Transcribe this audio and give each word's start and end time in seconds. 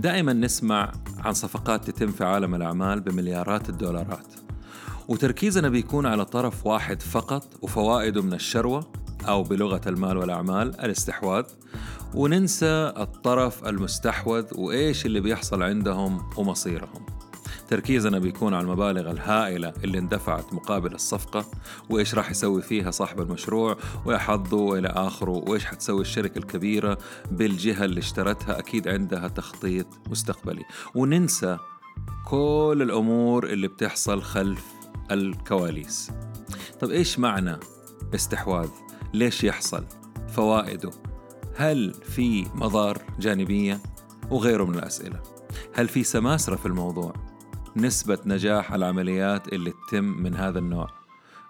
دائما 0.00 0.32
نسمع 0.32 0.92
عن 1.18 1.32
صفقات 1.32 1.90
تتم 1.90 2.06
في 2.06 2.24
عالم 2.24 2.54
الأعمال 2.54 3.00
بمليارات 3.00 3.68
الدولارات. 3.68 4.26
وتركيزنا 5.08 5.68
بيكون 5.68 6.06
على 6.06 6.24
طرف 6.24 6.66
واحد 6.66 7.02
فقط 7.02 7.48
وفوائده 7.62 8.22
من 8.22 8.34
الشروة 8.34 8.92
أو 9.28 9.42
بلغة 9.42 9.80
المال 9.86 10.16
والأعمال 10.16 10.80
الاستحواذ. 10.80 11.44
وننسى 12.14 12.92
الطرف 12.96 13.64
المستحوذ 13.64 14.44
وإيش 14.54 15.06
اللي 15.06 15.20
بيحصل 15.20 15.62
عندهم 15.62 16.20
ومصيرهم. 16.36 17.06
تركيزنا 17.70 18.18
بيكون 18.18 18.54
على 18.54 18.64
المبالغ 18.64 19.10
الهائلة 19.10 19.72
اللي 19.84 19.98
اندفعت 19.98 20.54
مقابل 20.54 20.94
الصفقة 20.94 21.44
وإيش 21.90 22.14
راح 22.14 22.30
يسوي 22.30 22.62
فيها 22.62 22.90
صاحب 22.90 23.20
المشروع 23.20 23.76
وحظه 24.06 24.56
وإلى 24.56 24.88
آخره 24.88 25.30
وإيش 25.30 25.64
حتسوي 25.64 26.00
الشركة 26.00 26.38
الكبيرة 26.38 26.98
بالجهة 27.30 27.84
اللي 27.84 28.00
اشترتها 28.00 28.58
أكيد 28.58 28.88
عندها 28.88 29.28
تخطيط 29.28 29.86
مستقبلي 30.08 30.62
وننسى 30.94 31.58
كل 32.26 32.78
الأمور 32.82 33.46
اللي 33.46 33.68
بتحصل 33.68 34.22
خلف 34.22 34.64
الكواليس 35.10 36.10
طب 36.80 36.90
إيش 36.90 37.18
معنى 37.18 37.56
استحواذ؟ 38.14 38.68
ليش 39.14 39.44
يحصل؟ 39.44 39.84
فوائده 40.28 40.90
هل 41.56 41.94
في 41.94 42.46
مضار 42.54 42.98
جانبية؟ 43.18 43.80
وغيره 44.30 44.64
من 44.64 44.74
الأسئلة 44.74 45.20
هل 45.74 45.88
في 45.88 46.04
سماسرة 46.04 46.56
في 46.56 46.66
الموضوع؟ 46.66 47.29
نسبة 47.76 48.18
نجاح 48.26 48.72
العمليات 48.72 49.52
اللي 49.52 49.72
تتم 49.88 50.04
من 50.04 50.34
هذا 50.34 50.58
النوع. 50.58 50.88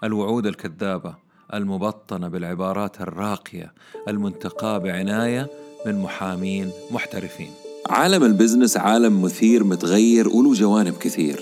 الوعود 0.04 0.46
الكذابة 0.46 1.14
المبطنة 1.54 2.28
بالعبارات 2.28 3.00
الراقية 3.00 3.72
المنتقاة 4.08 4.78
بعناية 4.78 5.50
من 5.86 5.98
محامين 5.98 6.70
محترفين. 6.90 7.50
عالم 7.90 8.24
البزنس 8.24 8.76
عالم 8.76 9.22
مثير 9.22 9.64
متغير 9.64 10.28
وله 10.28 10.54
جوانب 10.54 10.94
كثير. 10.94 11.40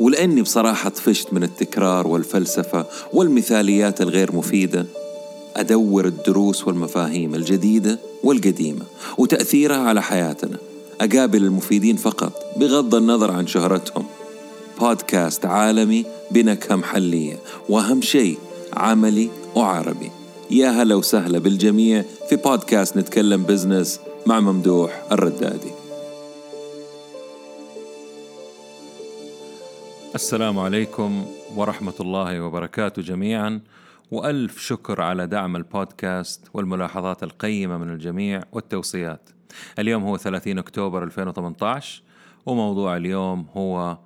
ولأني 0.00 0.42
بصراحة 0.42 0.88
طفشت 0.88 1.32
من 1.32 1.42
التكرار 1.42 2.06
والفلسفة 2.06 2.86
والمثاليات 3.12 4.00
الغير 4.00 4.36
مفيدة 4.36 4.86
أدور 5.56 6.06
الدروس 6.06 6.66
والمفاهيم 6.66 7.34
الجديدة 7.34 7.98
والقديمة 8.24 8.84
وتأثيرها 9.18 9.88
على 9.88 10.02
حياتنا. 10.02 10.56
أقابل 11.00 11.44
المفيدين 11.44 11.96
فقط 11.96 12.32
بغض 12.56 12.94
النظر 12.94 13.32
عن 13.32 13.46
شهرتهم. 13.46 14.06
بودكاست 14.80 15.46
عالمي 15.46 16.04
بنكهة 16.30 16.76
محلية 16.76 17.36
وأهم 17.68 18.02
شيء 18.02 18.38
عملي 18.72 19.30
وعربي. 19.54 20.10
يا 20.50 20.68
هلا 20.70 20.94
وسهلا 20.94 21.38
بالجميع 21.38 22.04
في 22.28 22.36
بودكاست 22.36 22.96
نتكلم 22.96 23.42
بزنس 23.42 24.00
مع 24.26 24.40
ممدوح 24.40 25.02
الردادي. 25.12 25.70
السلام 30.14 30.58
عليكم 30.58 31.26
ورحمة 31.56 31.94
الله 32.00 32.40
وبركاته 32.40 33.02
جميعا 33.02 33.60
وألف 34.10 34.58
شكر 34.58 35.02
على 35.02 35.26
دعم 35.26 35.56
البودكاست 35.56 36.40
والملاحظات 36.54 37.22
القيمة 37.22 37.78
من 37.78 37.92
الجميع 37.92 38.42
والتوصيات. 38.52 39.30
اليوم 39.78 40.04
هو 40.04 40.16
30 40.16 40.58
أكتوبر 40.58 41.04
2018 41.04 42.02
وموضوع 42.46 42.96
اليوم 42.96 43.46
هو 43.56 43.98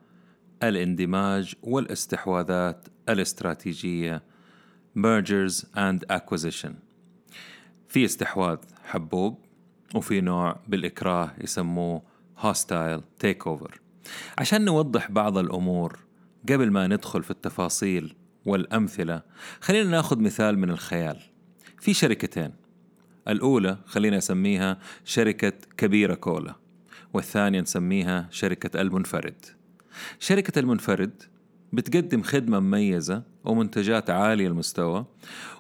الاندماج 0.63 1.55
والاستحواذات 1.63 2.89
الاستراتيجية 3.09 4.23
mergers 4.99 5.65
and 5.77 6.17
acquisition. 6.17 6.73
في 7.89 8.05
استحواذ 8.05 8.59
حبوب 8.85 9.39
وفي 9.95 10.21
نوع 10.21 10.57
بالإكراه 10.69 11.33
يسموه 11.41 12.03
hostile 12.39 13.01
takeover. 13.25 13.79
عشان 14.39 14.65
نوضح 14.65 15.11
بعض 15.11 15.39
الأمور 15.39 15.99
قبل 16.49 16.71
ما 16.71 16.87
ندخل 16.87 17.23
في 17.23 17.31
التفاصيل 17.31 18.15
والأمثلة 18.47 19.23
خلينا 19.61 19.91
ناخذ 19.91 20.19
مثال 20.19 20.59
من 20.59 20.71
الخيال. 20.71 21.21
في 21.81 21.95
شركتين. 21.95 22.53
الأولى 23.29 23.79
خلينا 23.87 24.19
أسميها 24.19 24.79
شركة 25.05 25.53
كبيرة 25.77 26.15
كولا 26.15 26.55
والثانية 27.13 27.61
نسميها 27.61 28.29
شركة 28.31 28.81
المنفرد. 28.81 29.60
شركة 30.19 30.59
المنفرد 30.59 31.23
بتقدم 31.73 32.23
خدمة 32.23 32.61
مميزة 32.61 33.23
ومنتجات 33.45 34.11
عالية 34.11 34.47
المستوى 34.47 35.07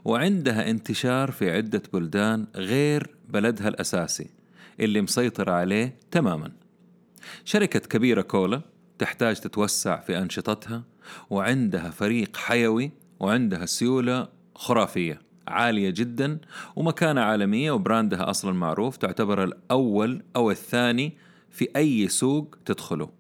وعندها 0.04 0.70
انتشار 0.70 1.30
في 1.30 1.50
عدة 1.50 1.82
بلدان 1.92 2.46
غير 2.56 3.10
بلدها 3.28 3.68
الأساسي 3.68 4.30
اللي 4.80 5.00
مسيطر 5.00 5.50
عليه 5.50 5.96
تماما. 6.10 6.52
شركة 7.44 7.78
كبيرة 7.78 8.22
كولا 8.22 8.62
تحتاج 8.98 9.40
تتوسع 9.40 10.00
في 10.00 10.18
أنشطتها 10.18 10.82
وعندها 11.30 11.90
فريق 11.90 12.36
حيوي 12.36 12.90
وعندها 13.20 13.66
سيولة 13.66 14.28
خرافية 14.54 15.20
عالية 15.48 15.90
جدا 15.90 16.38
ومكانة 16.76 17.20
عالمية 17.20 17.70
وبراندها 17.70 18.30
أصلا 18.30 18.52
معروف 18.52 18.96
تعتبر 18.96 19.44
الأول 19.44 20.22
أو 20.36 20.50
الثاني 20.50 21.12
في 21.50 21.68
أي 21.76 22.08
سوق 22.08 22.56
تدخله. 22.64 23.19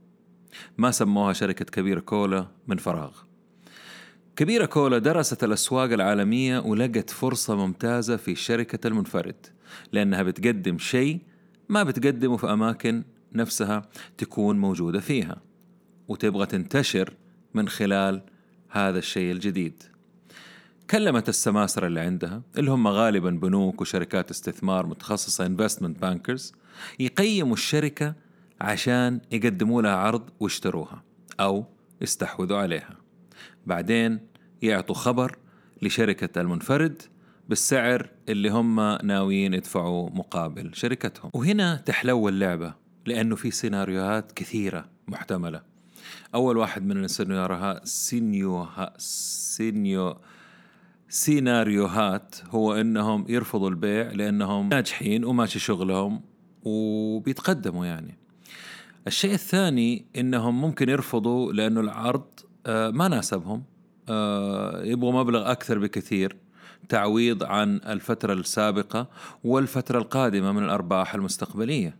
ما 0.78 0.90
سموها 0.90 1.32
شركة 1.32 1.64
كبيرة 1.64 2.00
كولا 2.00 2.46
من 2.68 2.76
فراغ. 2.76 3.12
كبيرة 4.36 4.66
كولا 4.66 4.98
درست 4.98 5.44
الأسواق 5.44 5.92
العالمية 5.92 6.58
ولقت 6.58 7.10
فرصة 7.10 7.56
ممتازة 7.56 8.16
في 8.16 8.34
شركة 8.34 8.86
المنفرد 8.86 9.46
لأنها 9.92 10.22
بتقدم 10.22 10.78
شيء 10.78 11.18
ما 11.68 11.82
بتقدمه 11.82 12.36
في 12.36 12.52
أماكن 12.52 13.04
نفسها 13.32 13.88
تكون 14.18 14.58
موجودة 14.58 15.00
فيها 15.00 15.36
وتبغى 16.08 16.46
تنتشر 16.46 17.12
من 17.54 17.68
خلال 17.68 18.22
هذا 18.68 18.98
الشيء 18.98 19.32
الجديد. 19.32 19.82
كلمت 20.90 21.28
السماسرة 21.28 21.86
اللي 21.86 22.00
عندها 22.00 22.42
اللي 22.58 22.70
هم 22.70 22.88
غالبا 22.88 23.30
بنوك 23.30 23.80
وشركات 23.80 24.30
استثمار 24.30 24.86
متخصصة 24.86 25.48
investment 25.48 26.04
bankers 26.04 26.54
يقيموا 26.98 27.54
الشركة 27.54 28.14
عشان 28.60 29.20
يقدموا 29.32 29.82
لها 29.82 29.96
عرض 29.96 30.30
واشتروها 30.40 31.02
أو 31.40 31.64
يستحوذوا 32.00 32.58
عليها. 32.58 32.96
بعدين 33.66 34.20
يعطوا 34.62 34.94
خبر 34.94 35.36
لشركة 35.82 36.40
المنفرد 36.40 37.02
بالسعر 37.48 38.10
اللي 38.28 38.48
هم 38.48 38.80
ناويين 38.80 39.54
يدفعوا 39.54 40.10
مقابل 40.10 40.70
شركتهم. 40.74 41.30
وهنا 41.34 41.76
تحلو 41.76 42.28
اللعبة 42.28 42.74
لأنه 43.06 43.36
في 43.36 43.50
سيناريوهات 43.50 44.32
كثيرة 44.32 44.84
محتملة. 45.08 45.62
أول 46.34 46.56
واحد 46.56 46.86
من 46.86 47.04
السيناريوهات 47.04 47.86
سينيو 48.98 50.16
سيناريوهات 51.08 52.34
هو 52.50 52.74
إنهم 52.74 53.24
يرفضوا 53.28 53.70
البيع 53.70 54.12
لأنهم 54.12 54.68
ناجحين 54.68 55.24
وماشي 55.24 55.58
شغلهم 55.58 56.20
وبيتقدموا 56.62 57.86
يعني. 57.86 58.19
الشيء 59.06 59.34
الثاني 59.34 60.04
إنهم 60.16 60.60
ممكن 60.60 60.88
يرفضوا 60.88 61.52
لأنه 61.52 61.80
العرض 61.80 62.24
آه، 62.66 62.90
ما 62.90 63.08
ناسبهم. 63.08 63.62
آه، 64.08 64.82
يبغوا 64.84 65.12
مبلغ 65.12 65.50
أكثر 65.50 65.78
بكثير. 65.78 66.36
تعويض 66.88 67.42
عن 67.42 67.76
الفترة 67.76 68.32
السابقة 68.32 69.08
والفترة 69.44 69.98
القادمة 69.98 70.52
من 70.52 70.64
الأرباح 70.64 71.14
المستقبلية. 71.14 71.96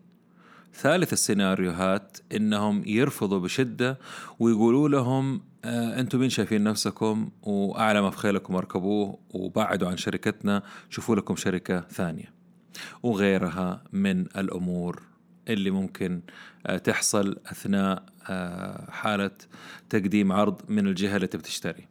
ثالث 0.75 1.12
السيناريوهات 1.12 2.19
إنهم 2.37 2.83
يرفضوا 2.87 3.38
بشدة 3.38 3.99
ويقولوا 4.38 4.88
لهم 4.88 5.41
آه 5.65 6.00
أنتم 6.00 6.19
مين 6.21 6.31
شايفين 6.31 6.65
نفسكم؟ 6.65 7.31
واعلى 7.43 8.03
ما 8.03 8.11
في 8.11 8.19
خيلكم 8.19 8.56
اركبوه 8.56 9.19
وبعدوا 9.31 9.88
عن 9.88 9.97
شركتنا. 9.97 10.62
شوفوا 10.91 11.17
لكم 11.17 11.37
شركة 11.37 11.81
ثانية. 11.81 12.32
وغيرها 13.03 13.82
من 13.93 14.21
الأمور. 14.21 15.09
اللي 15.48 15.70
ممكن 15.70 16.20
آه 16.66 16.78
تحصل 16.78 17.37
أثناء 17.46 18.04
آه 18.28 18.90
حالة 18.90 19.31
تقديم 19.90 20.32
عرض 20.32 20.60
من 20.69 20.87
الجهة 20.87 21.16
اللي 21.16 21.26
تبي 21.26 21.42
تشتري. 21.42 21.88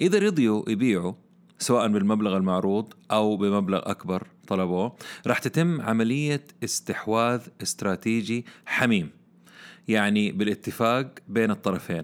إذا 0.00 0.18
رضيوا 0.18 0.70
يبيعوا 0.70 1.12
سواء 1.58 1.88
بالمبلغ 1.88 2.36
المعروض 2.36 2.94
أو 3.10 3.36
بمبلغ 3.36 3.80
أكبر 3.90 4.26
طلبوه 4.46 4.96
راح 5.26 5.38
تتم 5.38 5.80
عملية 5.80 6.44
استحواذ 6.64 7.40
استراتيجي 7.62 8.46
حميم 8.66 9.10
يعني 9.88 10.32
بالاتفاق 10.32 11.14
بين 11.28 11.50
الطرفين. 11.50 12.02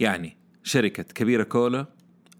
يعني 0.00 0.36
شركة 0.62 1.02
كبيرة 1.02 1.42
كولا 1.42 1.86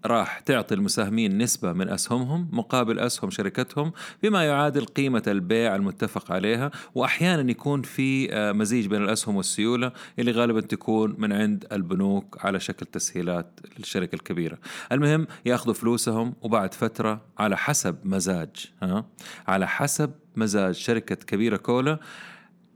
راح 0.05 0.39
تعطي 0.39 0.75
المساهمين 0.75 1.37
نسبة 1.37 1.73
من 1.73 1.89
أسهمهم 1.89 2.49
مقابل 2.51 2.99
أسهم 2.99 3.29
شركتهم 3.29 3.91
بما 4.23 4.43
يعادل 4.43 4.85
قيمة 4.85 5.23
البيع 5.27 5.75
المتفق 5.75 6.31
عليها 6.31 6.71
وأحيانا 6.95 7.51
يكون 7.51 7.81
في 7.81 8.33
آه، 8.33 8.51
مزيج 8.51 8.87
بين 8.87 9.01
الأسهم 9.01 9.35
والسيولة 9.35 9.91
اللي 10.19 10.31
غالبا 10.31 10.61
تكون 10.61 11.15
من 11.17 11.33
عند 11.33 11.65
البنوك 11.71 12.45
على 12.45 12.59
شكل 12.59 12.85
تسهيلات 12.85 13.59
للشركة 13.77 14.15
الكبيرة 14.15 14.57
المهم 14.91 15.27
يأخذوا 15.45 15.73
فلوسهم 15.73 16.33
وبعد 16.41 16.73
فترة 16.73 17.21
على 17.37 17.57
حسب 17.57 17.95
مزاج 18.03 18.65
ها؟ 18.83 19.05
على 19.47 19.67
حسب 19.67 20.11
مزاج 20.35 20.75
شركة 20.75 21.15
كبيرة 21.15 21.57
كولا 21.57 21.99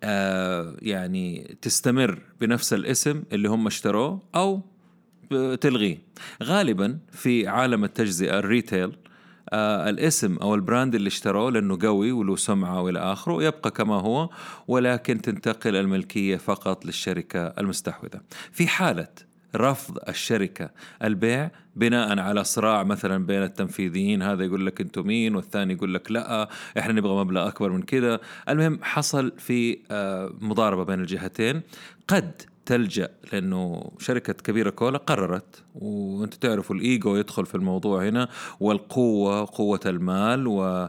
آه 0.03 0.75
يعني 0.81 1.57
تستمر 1.61 2.19
بنفس 2.41 2.73
الاسم 2.73 3.23
اللي 3.31 3.49
هم 3.49 3.67
اشتروه 3.67 4.21
أو 4.35 4.61
تلغيه. 5.61 5.97
غالبا 6.43 6.99
في 7.11 7.47
عالم 7.47 7.83
التجزئة 7.83 8.39
ال 8.39 8.48
retail 8.48 8.97
آه 9.49 9.89
الاسم 9.89 10.37
أو 10.37 10.55
ال 10.55 10.62
brand 10.62 10.95
اللي 10.95 11.07
اشتروه 11.07 11.51
لأنه 11.51 11.77
قوي 11.81 12.11
وله 12.11 12.35
سمعة 12.35 12.81
وإلى 12.81 12.99
آخره 12.99 13.43
يبقى 13.43 13.71
كما 13.71 13.95
هو 13.95 14.29
ولكن 14.67 15.21
تنتقل 15.21 15.75
الملكية 15.75 16.37
فقط 16.37 16.85
للشركة 16.85 17.39
المستحوذة. 17.47 18.21
في 18.51 18.67
حالة 18.67 19.07
رفض 19.55 19.97
الشركة 20.09 20.69
البيع 21.03 21.51
بناء 21.75 22.19
على 22.19 22.43
صراع 22.43 22.83
مثلا 22.83 23.25
بين 23.25 23.43
التنفيذيين 23.43 24.21
هذا 24.21 24.43
يقول 24.43 24.65
لك 24.65 24.81
أنتم 24.81 25.07
مين؟ 25.07 25.35
والثاني 25.35 25.73
يقول 25.73 25.93
لك 25.93 26.11
لا 26.11 26.49
إحنا 26.77 26.93
نبغى 26.93 27.15
مبلغ 27.15 27.47
أكبر 27.47 27.69
من 27.69 27.81
كذا. 27.81 28.19
المهم 28.49 28.79
حصل 28.81 29.31
في 29.37 29.77
آه، 29.91 30.33
مضاربة 30.41 30.83
بين 30.83 30.99
الجهتين. 30.99 31.61
قد 32.07 32.41
تلجأ 32.69 33.09
لأنه 33.33 33.91
شركة 33.99 34.33
كبيرة 34.33 34.69
كولا 34.69 34.97
قررت 34.97 35.63
وأنت 35.75 36.33
تعرفوا 36.33 36.75
الإيجو 36.75 37.15
يدخل 37.15 37.45
في 37.45 37.55
الموضوع 37.55 38.03
هنا 38.03 38.29
والقوة 38.59 39.45
قوة 39.45 39.79
المال 39.85 40.47
و 40.47 40.87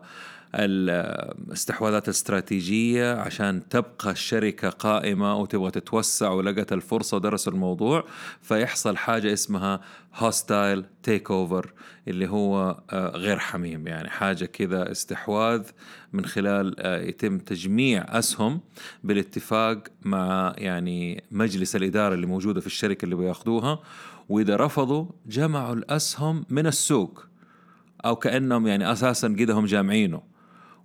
الاستحواذات 0.55 2.05
الاستراتيجية 2.05 3.15
عشان 3.15 3.69
تبقى 3.69 4.11
الشركة 4.11 4.69
قائمة 4.69 5.37
وتبغى 5.37 5.71
تتوسع 5.71 6.31
ولقت 6.31 6.73
الفرصة 6.73 7.17
ودرسوا 7.17 7.53
الموضوع 7.53 8.05
فيحصل 8.43 8.97
حاجة 8.97 9.33
اسمها 9.33 9.81
hostile 10.15 10.85
takeover 11.03 11.73
اللي 12.09 12.29
هو 12.29 12.81
آه، 12.91 13.17
غير 13.17 13.39
حميم. 13.39 13.87
يعني 13.87 14.11
حاجة 14.11 14.45
كذا 14.45 14.91
استحواذ 14.91 15.63
من 16.13 16.25
خلال 16.25 16.81
آه، 16.81 17.01
يتم 17.01 17.39
تجميع 17.39 18.19
أسهم 18.19 18.61
بالاتفاق 19.05 19.79
مع 20.03 20.55
يعني 20.59 21.25
مجلس 21.31 21.77
الإدارة 21.77 22.15
اللي 22.15 22.27
موجودة 22.27 22.61
في 22.61 22.67
الشركة 22.67 23.05
اللي 23.05 23.17
بياخذوها 23.17 23.79
وإذا 24.29 24.57
رفضوا 24.57 25.07
جمعوا 25.27 25.75
الأسهم 25.75 26.45
من 26.51 26.67
السوق 26.67 27.27
أو 28.05 28.17
كأنهم 28.17 28.67
يعني 28.67 28.93
أساسا 28.93 29.29
قدهم 29.29 29.67
جامعينه. 29.67 30.30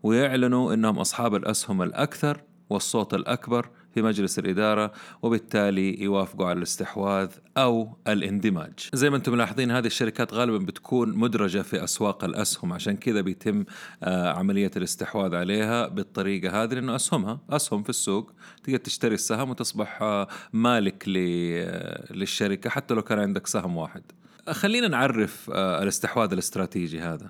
ويعلنوا 0.05 0.73
إنهم 0.73 0.99
أصحاب 0.99 1.35
الأسهم 1.35 1.81
الأكثر 1.81 2.41
والصوت 2.69 3.13
الأكبر 3.13 3.69
في 3.93 4.01
مجلس 4.01 4.39
الإدارة 4.39 4.91
وبالتالي 5.21 6.03
يوافقوا 6.03 6.45
على 6.45 6.57
الاستحواذ 6.57 7.29
أو 7.57 7.97
الاندماج. 8.07 8.73
زي 8.93 9.09
ما 9.09 9.17
أنتم 9.17 9.31
ملاحظين 9.31 9.71
هذه 9.71 9.85
الشركات 9.85 10.33
غالبا 10.33 10.57
بتكون 10.57 11.17
مدرجة 11.17 11.61
في 11.61 11.83
أسواق 11.83 12.23
الأسهم. 12.23 12.73
عشان 12.73 12.97
كذا 12.97 13.21
بيتم 13.21 13.65
آه، 14.03 14.31
عملية 14.31 14.71
الاستحواذ 14.77 15.35
عليها 15.35 15.87
بالطريقة 15.87 16.63
هذه 16.63 16.73
لأنه 16.73 16.95
أسهمها 16.95 17.39
أسهم 17.49 17.83
في 17.83 17.89
السوق 17.89 18.31
تقدر 18.63 18.77
تشتري 18.77 19.13
السهم 19.13 19.49
وتصبح 19.49 20.01
آه، 20.01 20.27
مالك 20.53 21.03
آه، 21.07 22.13
للشركة 22.13 22.69
حتى 22.69 22.93
لو 22.93 23.01
كان 23.01 23.19
عندك 23.19 23.47
سهم 23.47 23.77
واحد. 23.77 24.01
خلينا 24.49 24.87
نعرف 24.87 25.49
الاستحواذ 25.49 26.31
الاستراتيجي 26.31 26.99
هذا. 26.99 27.29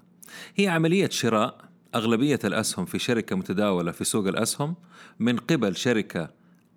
هي 0.56 0.68
عملية 0.68 1.10
شراء 1.10 1.65
أغلبية 1.96 2.40
الأسهم 2.44 2.86
في 2.86 3.00
شركة 3.00 3.36
متداولة 3.36 3.92
في 3.92 4.04
سوق 4.04 4.28
الأسهم 4.28 4.76
من 5.20 5.38
قبل 5.38 5.76
شركة 5.76 6.30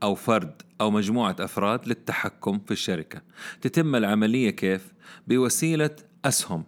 أو 0.02 0.14
فرد 0.14 0.62
أو 0.80 0.90
مجموعة 0.90 1.36
أفراد 1.40 1.88
للتحكم 1.88 2.58
في 2.58 2.70
الشركة. 2.70 3.22
تتم 3.60 3.96
العملية 3.96 4.50
كيف؟ 4.50 4.92
بوسيلة 5.28 5.90
أسهم 6.24 6.64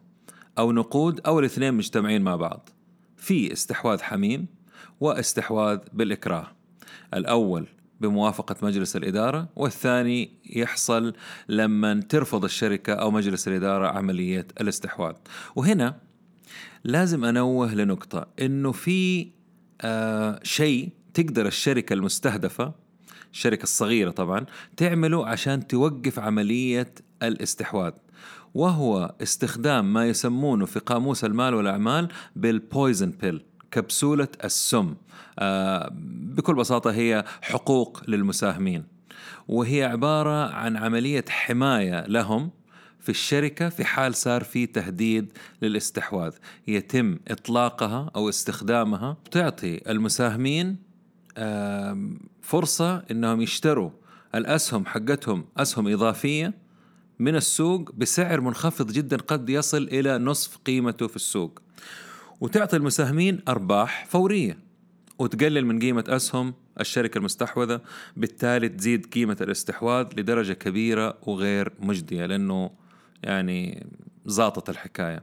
أو 0.59 0.73
نقود 0.73 1.21
أو 1.27 1.39
الاثنين 1.39 1.75
مجتمعين 1.75 2.23
مع 2.23 2.37
بعض. 2.37 2.69
في 3.17 3.53
استحواذ 3.53 4.03
حميم 4.03 4.47
واستحواذ 5.01 5.79
بالإكراه. 5.93 6.47
الأول 7.15 7.67
بموافقة 8.01 8.57
مجلس 8.63 8.97
الإدارة 8.97 9.49
والثاني 9.57 10.31
يحصل 10.57 11.13
لما 11.49 12.01
ترفض 12.01 12.45
الشركة 12.45 12.93
أو 12.93 13.11
مجلس 13.11 13.49
الإدارة 13.49 13.87
عملية 13.87 14.47
الاستحواذ 14.61 15.15
وهنا 15.57 16.10
لازم 16.85 17.25
أنوه 17.25 17.75
لنقطة 17.75 18.27
إنه 18.41 18.73
في 18.73 19.29
آه 19.81 20.41
شيء 20.43 20.89
تقدر 21.15 21.47
الشركة 21.47 21.93
المستهدفة 21.93 22.73
الشركة 23.33 23.63
الصغيرة 23.63 24.11
طبعا 24.11 24.47
تعمله 24.77 25.27
عشان 25.27 25.67
توقف 25.67 26.19
عملية 26.19 26.95
الاستحواذ. 27.23 27.93
وهو 28.55 29.15
استخدام 29.23 29.93
ما 29.93 30.07
يسمونه 30.07 30.67
في 30.67 30.79
قاموس 30.79 31.25
المال 31.25 31.55
والأعمال 31.55 32.09
بالبويزن 32.37 33.11
بيل 33.11 33.45
كبسولة 33.71 34.29
السم. 34.45 34.95
آه 35.39 35.91
بكل 36.21 36.55
بساطة 36.55 36.93
هي 36.93 37.25
حقوق 37.43 38.03
للمساهمين. 38.09 38.85
وهي 39.49 39.85
عبارة 39.85 40.55
عن 40.55 40.77
عملية 40.77 41.25
حماية 41.29 42.07
لهم 42.07 42.51
في 43.01 43.09
الشركة 43.09 43.69
في 43.69 43.85
حال 43.85 44.15
صار 44.15 44.45
في 44.45 44.67
تهديد 44.67 45.33
للاستحواذ. 45.63 46.33
يتم 46.69 47.19
إطلاقها 47.29 48.11
أو 48.17 48.29
استخدامها 48.29 49.17
تعطي 49.31 49.81
المساهمين 49.91 50.77
فرصة 52.43 53.05
أنهم 53.11 53.41
يشتروا 53.41 53.91
الأسهم 54.35 54.87
حقتهم 54.87 55.45
أسهم 55.57 55.89
إضافية 55.89 56.55
من 57.19 57.37
السوق 57.37 57.93
بسعر 57.93 58.41
منخفض 58.41 58.93
جدا 58.93 59.17
قد 59.17 59.51
يصل 59.51 59.83
إلى 59.83 60.19
نصف 60.19 60.57
قيمته 60.57 61.07
في 61.07 61.17
السوق. 61.17 61.63
وتعطي 62.41 62.77
المساهمين 62.77 63.41
أرباح 63.49 64.07
فورية. 64.07 64.59
وتقلل 65.19 65.67
من 65.67 65.79
قيمة 65.79 66.05
أسهم 66.09 66.55
الشركة 66.81 67.19
المستحوذة 67.19 67.81
بالتالي 68.17 68.69
تزيد 68.69 69.07
قيمة 69.07 69.37
الاستحواذ 69.41 70.07
لدرجة 70.17 70.53
كبيرة 70.53 71.19
وغير 71.23 71.73
مجدية 71.81 72.27
لأنه 72.27 72.71
يعني 73.23 73.87
زاطت 74.27 74.71
الحكاية. 74.71 75.23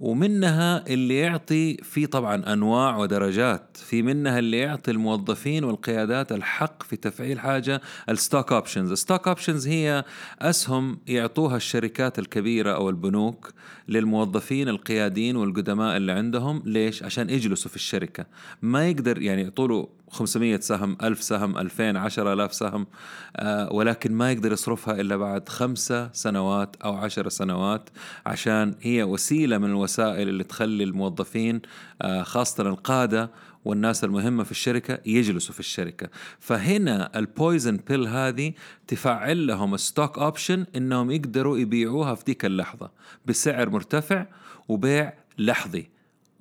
ومنها 0.00 0.86
اللي 0.86 1.18
يعطي 1.18 1.76
في 1.76 2.06
طبعا 2.06 2.52
أنواع 2.52 2.96
ودرجات 2.96 3.76
في 3.76 4.02
منها 4.02 4.38
اللي 4.38 4.58
يعطي 4.58 4.90
الموظفين 4.90 5.64
والقيادات 5.64 6.32
الحق 6.32 6.82
في 6.82 6.96
تفعيل 6.96 7.40
حاجة 7.40 7.80
ال 8.08 8.15
stock 8.15 8.52
options 8.52 8.90
ال 8.90 8.96
stock 8.96 9.28
options 9.28 9.68
هي 9.68 10.04
أسهم 10.40 10.98
يعطوها 11.06 11.56
الشركات 11.56 12.18
الكبيرة 12.18 12.74
أو 12.74 12.90
البنوك 12.90 13.52
للموظفين 13.88 14.68
القياديين 14.68 15.36
والقدماء 15.36 15.96
اللي 15.96 16.12
عندهم. 16.12 16.62
ليش؟ 16.64 17.02
عشان 17.02 17.30
يجلسوا 17.30 17.70
في 17.70 17.76
الشركة. 17.76 18.26
ما 18.62 18.88
يقدر 18.88 19.22
يعني 19.22 19.42
يعطوا 19.42 19.86
500 20.10 20.60
سهم 20.60 20.96
1000 21.02 21.22
سهم 21.22 21.58
2000 21.58 21.98
10000 21.98 22.54
سهم 22.54 22.86
آه 23.36 23.72
ولكن 23.72 24.12
ما 24.12 24.32
يقدر 24.32 24.52
يصرفها 24.52 25.00
إلا 25.00 25.16
بعد 25.16 25.48
خمسة 25.48 26.12
سنوات 26.12 26.76
أو 26.84 26.96
عشر 26.96 27.28
سنوات 27.28 27.90
عشان 28.26 28.74
هي 28.80 29.02
وسيلة 29.02 29.58
من 29.58 29.70
الوسائل 29.70 30.28
اللي 30.28 30.44
تخلي 30.44 30.84
الموظفين 30.84 31.62
آه 32.02 32.22
خاصة 32.22 32.62
القادة 32.62 33.30
والناس 33.64 34.04
المهمة 34.04 34.44
في 34.44 34.50
الشركة 34.50 34.98
يجلسوا 35.06 35.54
في 35.54 35.60
الشركة. 35.60 36.08
فهنا 36.40 37.18
ال 37.18 37.26
poison 37.26 37.76
pill 37.76 38.06
هذه 38.08 38.52
تفعل 38.86 39.46
لهم 39.46 39.76
stock 39.76 40.18
option 40.18 40.66
إنهم 40.76 41.10
يقدروا 41.10 41.58
يبيعوها 41.58 42.14
في 42.14 42.24
ذيك 42.26 42.44
اللحظة 42.44 42.90
بسعر 43.26 43.70
مرتفع 43.70 44.26
وبيع 44.68 45.12
لحظي. 45.38 45.93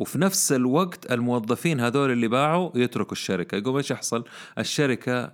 وفي 0.04 0.20
نفس 0.20 0.52
الوقت 0.52 1.12
الموظفين 1.12 1.80
هذول 1.80 2.12
اللي 2.12 2.28
باعوا 2.28 2.70
يتركوا 2.76 3.12
الشركة. 3.12 3.58
يقوم 3.58 3.78
إيش 3.78 3.92
يحصل؟ 3.92 4.24
الشركة 4.58 5.32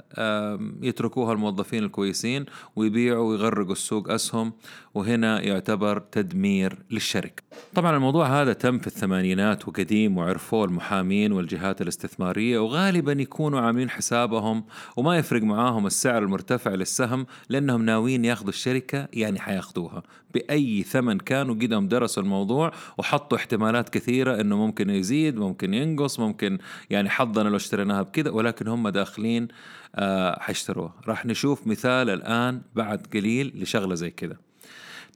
يتركوها 0.82 1.34
الموظفين 1.34 1.84
الكويسين 1.84 2.46
ويبيعوا 2.76 3.30
ويغرقوا 3.30 3.72
السوق 3.72 4.12
أسهم 4.12 4.54
وهنا 4.94 5.42
يعتبر 5.42 6.00
تدمير 6.00 6.78
للشركة. 6.92 7.44
طبعا 7.76 7.96
الموضوع 7.96 8.42
هذا 8.42 8.54
تم 8.54 8.80
في 8.80 8.88
الثمانينات 8.88 9.68
وقديم 9.68 10.18
وعرفوه 10.18 10.66
المحامين 10.66 11.32
والجهات 11.32 11.82
الاستثمارية 11.82 12.60
وغالبا 12.60 13.12
يكونوا 13.12 13.60
عاملين 13.60 13.90
حسابهم 13.90 14.64
وما 14.98 15.18
يفرق 15.18 15.42
معاهم 15.42 15.86
السعر 15.86 16.24
المرتفع 16.24 16.72
للسهم 16.72 17.26
لأنهم 17.50 17.86
ناويين 17.86 18.26
ياخذوا 18.26 18.50
الشركة 18.50 19.08
يعني 19.14 19.40
حياخذوها. 19.40 20.04
بأي 20.34 20.84
ثمن 20.84 21.18
كانوا 21.18 21.56
قدهم 21.56 21.88
درسوا 21.88 22.24
الموضوع 22.24 22.72
وحطوا 22.98 23.38
احتمالات 23.38 23.90
كثيرة 23.90 24.42
إنه 24.42 24.59
ممكن 24.60 24.90
يزيد 24.90 25.36
ممكن 25.36 25.74
ينقص 25.74 26.20
ممكن 26.20 26.58
يعني 26.90 27.10
حظنا 27.10 27.50
لو 27.50 27.56
اشتريناها 27.56 28.02
بكذا 28.02 28.32
ولكن 28.32 28.68
هم 28.68 28.90
داخلين 28.90 29.48
آه 29.96 30.40
حيشتروها. 30.40 30.94
راح 31.08 31.26
نشوف 31.26 31.68
مثال 31.68 32.10
الآن 32.10 32.62
بعد 32.76 33.08
قليل 33.14 33.54
لشغلة 33.56 33.96
زي 33.96 34.10
كذا. 34.10 34.38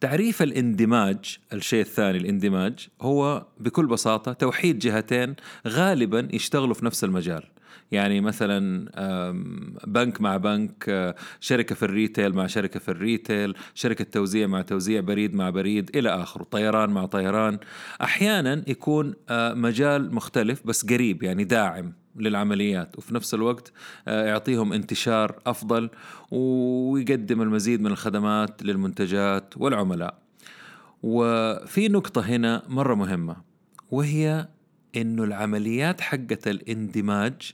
تعريف 0.01 0.41
الاندماج 0.41 1.37
الشيء 1.53 1.81
الثاني 1.81 2.17
الاندماج 2.17 2.87
هو 3.01 3.45
بكل 3.59 3.85
بساطة 3.85 4.33
توحيد 4.33 4.79
جهتين 4.79 5.35
غالبا 5.67 6.27
يشتغلوا 6.33 6.73
في 6.73 6.85
نفس 6.85 7.03
المجال. 7.03 7.43
يعني 7.93 8.21
مثلا 8.21 8.89
بنك 9.87 10.21
مع 10.21 10.37
بنك 10.37 10.85
آه، 10.89 11.15
شركة 11.39 11.75
في 11.75 11.83
ال 11.83 11.90
retail 11.90 12.33
مع 12.33 12.47
شركة 12.47 12.79
في 12.79 12.89
ال 12.89 12.99
retail 12.99 13.55
شركة 13.73 14.03
توزيع 14.03 14.47
مع 14.47 14.61
توزيع 14.61 15.01
بريد 15.01 15.35
مع 15.35 15.49
بريد 15.49 15.95
إلى 15.95 16.09
آخره 16.09 16.43
طيران 16.43 16.89
مع 16.89 17.05
طيران 17.05 17.59
أحيانا 18.01 18.63
يكون 18.67 19.13
آه، 19.29 19.53
مجال 19.53 20.15
مختلف 20.15 20.67
بس 20.67 20.85
قريب 20.85 21.23
يعني 21.23 21.43
داعم 21.43 21.93
للعمليات 22.15 22.97
وفي 22.97 23.15
نفس 23.15 23.33
الوقت 23.33 23.71
آه، 24.07 24.25
يعطيهم 24.25 24.73
انتشار 24.73 25.39
أفضل 25.47 25.89
ويقدم 26.31 27.41
المزيد 27.41 27.81
من 27.81 27.91
الخدمات 27.91 28.63
للمنتجات 28.63 29.53
والعملاء. 29.57 30.23
وفي 31.03 31.87
نقطة 31.87 32.21
هنا 32.21 32.63
مرة 32.67 32.95
مهمة 32.95 33.35
وهي 33.91 34.47
إنه 34.95 35.23
العمليات 35.23 36.01
حقة 36.01 36.39
الاندماج 36.47 37.53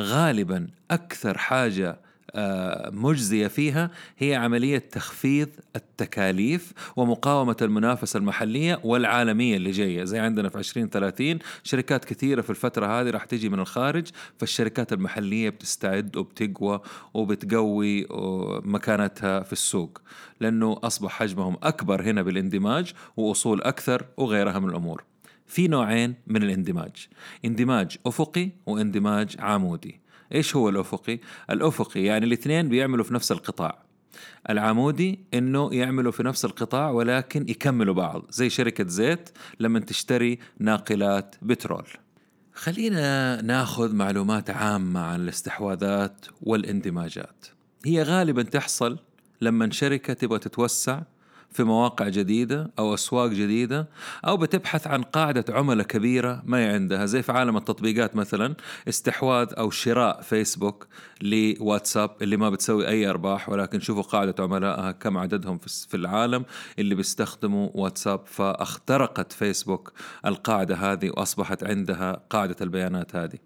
غالبا 0.00 0.66
أكثر 0.90 1.38
حاجة 1.38 1.98
آه، 2.34 2.90
مجزية 2.90 3.46
فيها 3.46 3.90
هي 4.18 4.34
عملية 4.34 4.78
تخفيض 4.78 5.48
التكاليف 5.76 6.72
ومقاومة 6.96 7.56
المنافسة 7.62 8.18
المحلية 8.18 8.80
والعالمية 8.84 9.56
اللي 9.56 9.70
جاية. 9.70 10.04
زي 10.04 10.18
عندنا 10.18 10.48
في 10.48 10.58
2030 10.58 11.38
شركات 11.62 12.04
كثيرة 12.04 12.40
في 12.40 12.50
الفترة 12.50 12.86
هذه 12.86 13.10
راح 13.10 13.24
تجي 13.24 13.48
من 13.48 13.60
الخارج 13.60 14.08
فالشركات 14.38 14.92
المحلية 14.92 15.50
بتستعد 15.50 16.16
وبتقوى 16.16 16.80
وبتقوي 17.14 18.10
آه، 18.10 18.62
مكانتها 18.64 19.40
في 19.40 19.52
السوق 19.52 20.00
لأنه 20.40 20.80
أصبح 20.82 21.10
حجمهم 21.12 21.56
أكبر 21.62 22.02
هنا 22.02 22.22
بالاندماج 22.22 22.92
وأصول 23.16 23.62
أكثر 23.62 24.04
وغيرها 24.16 24.58
من 24.58 24.68
الأمور. 24.68 25.04
في 25.48 25.68
نوعين 25.68 26.14
من 26.26 26.42
الاندماج. 26.42 27.08
اندماج 27.44 27.96
أفقي 28.06 28.50
واندماج 28.66 29.36
عمودي. 29.38 30.00
إيش 30.34 30.56
هو 30.56 30.68
الأفقي؟ 30.68 31.18
الأفقي 31.50 32.02
يعني 32.02 32.26
الاثنين 32.26 32.68
بيعملوا 32.68 33.04
في 33.04 33.14
نفس 33.14 33.32
القطاع. 33.32 33.82
العمودي 34.50 35.24
إنه 35.34 35.74
يعملوا 35.74 36.12
في 36.12 36.22
نفس 36.22 36.44
القطاع 36.44 36.90
ولكن 36.90 37.48
يكملوا 37.48 37.94
بعض 37.94 38.26
زي 38.30 38.50
شركة 38.50 38.88
زيت 38.88 39.30
لما 39.60 39.80
تشتري 39.80 40.38
ناقلات 40.58 41.36
بترول. 41.42 41.86
خلينا 42.52 43.40
ناخذ 43.42 43.94
معلومات 43.94 44.50
عامة 44.50 45.00
عن 45.00 45.20
الاستحواذات 45.20 46.26
والاندماجات. 46.42 47.46
هي 47.84 48.02
غالبا 48.02 48.42
تحصل 48.42 48.98
لما 49.40 49.70
شركة 49.70 50.12
تبغى 50.12 50.38
تتوسع 50.38 51.02
في 51.52 51.64
مواقع 51.64 52.08
جديدة 52.08 52.70
أو 52.78 52.94
أسواق 52.94 53.30
جديدة 53.30 53.88
أو 54.26 54.36
بتبحث 54.36 54.86
عن 54.86 55.02
قاعدة 55.02 55.44
عملاء 55.48 55.86
كبيرة 55.86 56.42
ما 56.46 56.58
هي 56.58 56.64
عندها 56.64 57.06
زي 57.06 57.22
في 57.22 57.32
عالم 57.32 57.56
التطبيقات 57.56 58.16
مثلا 58.16 58.54
استحواذ 58.88 59.48
أو 59.58 59.70
شراء 59.70 60.20
فيسبوك 60.20 60.86
لواتساب 61.22 62.10
اللي 62.22 62.36
ما 62.36 62.50
بتسوي 62.50 62.88
أي 62.88 63.10
أرباح 63.10 63.48
ولكن 63.48 63.80
شوفوا 63.80 64.02
قاعدة 64.02 64.34
عملائها 64.38 64.92
كم 64.92 65.18
عددهم 65.18 65.58
في 65.58 65.96
العالم 65.96 66.44
اللي 66.78 66.94
بيستخدموا 66.94 67.68
واتساب 67.74 68.20
فاخترقت 68.26 69.32
فيسبوك 69.32 69.92
القاعدة 70.26 70.76
هذه 70.76 71.10
وأصبحت 71.10 71.64
عندها 71.64 72.20
قاعدة 72.30 72.56
البيانات 72.60 73.16
هذه. 73.16 73.38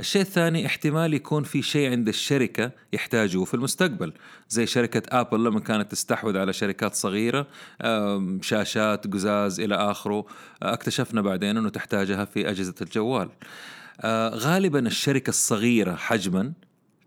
الشيء 0.00 0.22
الثاني 0.22 0.66
احتمال 0.66 1.14
يكون 1.14 1.42
في 1.42 1.62
شيء 1.62 1.90
عند 1.90 2.08
الشركة 2.08 2.70
يحتاجوه 2.92 3.44
في 3.44 3.54
المستقبل 3.54 4.12
زي 4.48 4.66
شركة 4.66 5.20
أبل 5.20 5.44
لما 5.44 5.60
كانت 5.60 5.90
تستحوذ 5.90 6.38
على 6.38 6.52
شركات 6.52 6.94
صغيرة 6.94 7.39
شاشات 8.42 9.06
قزاز 9.12 9.60
إلى 9.60 9.74
آخره 9.74 10.26
اكتشفنا 10.62 11.22
بعدين 11.22 11.56
إنه 11.56 11.68
تحتاجها 11.68 12.24
في 12.24 12.50
أجهزة 12.50 12.74
الجوال. 12.82 13.28
آه، 14.00 14.28
غالبا 14.28 14.78
الشركة 14.78 15.28
الصغيرة 15.28 15.94
حجما 15.94 16.52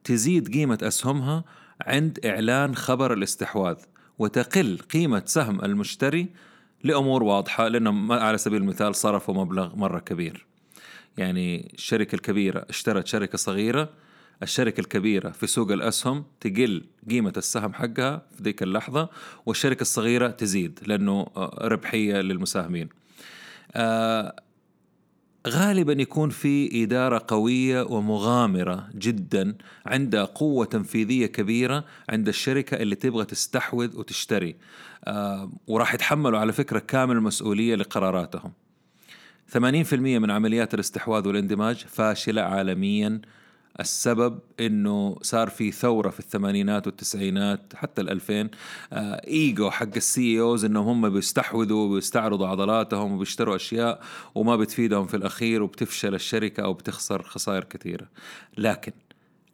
تزيد 0.03 0.53
قيمة 0.53 0.77
أسهمها 0.81 1.43
عند 1.81 2.25
إعلان 2.25 2.75
خبر 2.75 3.13
الاستحواذ 3.13 3.75
وتقل 4.19 4.77
قيمة 4.93 5.23
سهم 5.25 5.65
المشتري 5.65 6.27
لأمور 6.83 7.23
واضحة 7.23 7.67
لأنه 7.67 8.13
على 8.15 8.37
سبيل 8.37 8.61
المثال 8.61 8.95
صرفوا 8.95 9.33
مبلغ 9.33 9.75
مرة 9.75 9.99
كبير. 9.99 10.45
يعني 11.17 11.71
الشركة 11.73 12.15
الكبيرة 12.15 12.65
اشترت 12.69 13.07
شركة 13.07 13.37
صغيرة 13.37 13.89
الشركة 14.43 14.81
الكبيرة 14.81 15.29
في 15.29 15.47
سوق 15.47 15.71
الأسهم 15.71 16.23
تقل 16.39 16.83
قيمة 17.09 17.33
السهم 17.37 17.73
حقها 17.73 18.25
في 18.37 18.43
ذيك 18.43 18.63
اللحظة 18.63 19.09
والشركة 19.45 19.81
الصغيرة 19.81 20.27
تزيد 20.27 20.79
لأنه 20.85 21.27
آه، 21.37 21.59
ربحية 21.61 22.21
للمساهمين. 22.21 22.89
آه 23.71 24.35
غالبا 25.47 25.93
يكون 25.93 26.29
في 26.29 26.83
إدارة 26.83 27.25
قوية 27.27 27.81
ومغامرة 27.81 28.89
جدا 28.95 29.55
عندها 29.85 30.25
قوة 30.25 30.65
تنفيذية 30.65 31.25
كبيرة 31.25 31.85
عند 32.09 32.27
الشركة 32.27 32.77
اللي 32.77 32.95
تبغى 32.95 33.25
تستحوذ 33.25 33.97
وتشتري. 33.97 34.55
آه 35.03 35.51
وراح 35.67 35.93
يتحملوا 35.93 36.39
على 36.39 36.53
فكرة 36.53 36.79
كامل 36.79 37.15
المسؤولية 37.15 37.75
لقراراتهم. 37.75 38.51
80% 39.53 39.57
من 39.93 40.31
عمليات 40.31 40.73
الاستحواذ 40.73 41.27
والإندماج 41.27 41.75
فاشلة 41.75 42.41
عالميا 42.41 43.21
السبب 43.79 44.39
إنه 44.59 45.17
صار 45.21 45.49
في 45.49 45.71
ثورة 45.71 46.09
في 46.09 46.19
الثمانينات 46.19 46.87
والتسعينات 46.87 47.73
حتى 47.75 48.01
الألفين 48.01 48.49
آه 48.93 49.21
إيجو 49.27 49.69
حق 49.69 49.95
السي 49.95 50.39
أوز 50.39 50.65
إنهم 50.65 50.87
هم 50.87 51.09
بيستحوذوا 51.09 51.85
وبيستعرضوا 51.85 52.47
عضلاتهم 52.47 53.11
وبيشتروا 53.11 53.55
أشياء 53.55 54.01
وما 54.35 54.55
بتفيدهم 54.55 55.07
في 55.07 55.17
الأخير 55.17 55.63
وبتفشل 55.63 56.15
الشركة 56.15 56.63
أو 56.63 56.73
بتخسر 56.73 57.23
خسائر 57.23 57.63
كثيرة. 57.63 58.09
لكن 58.57 58.91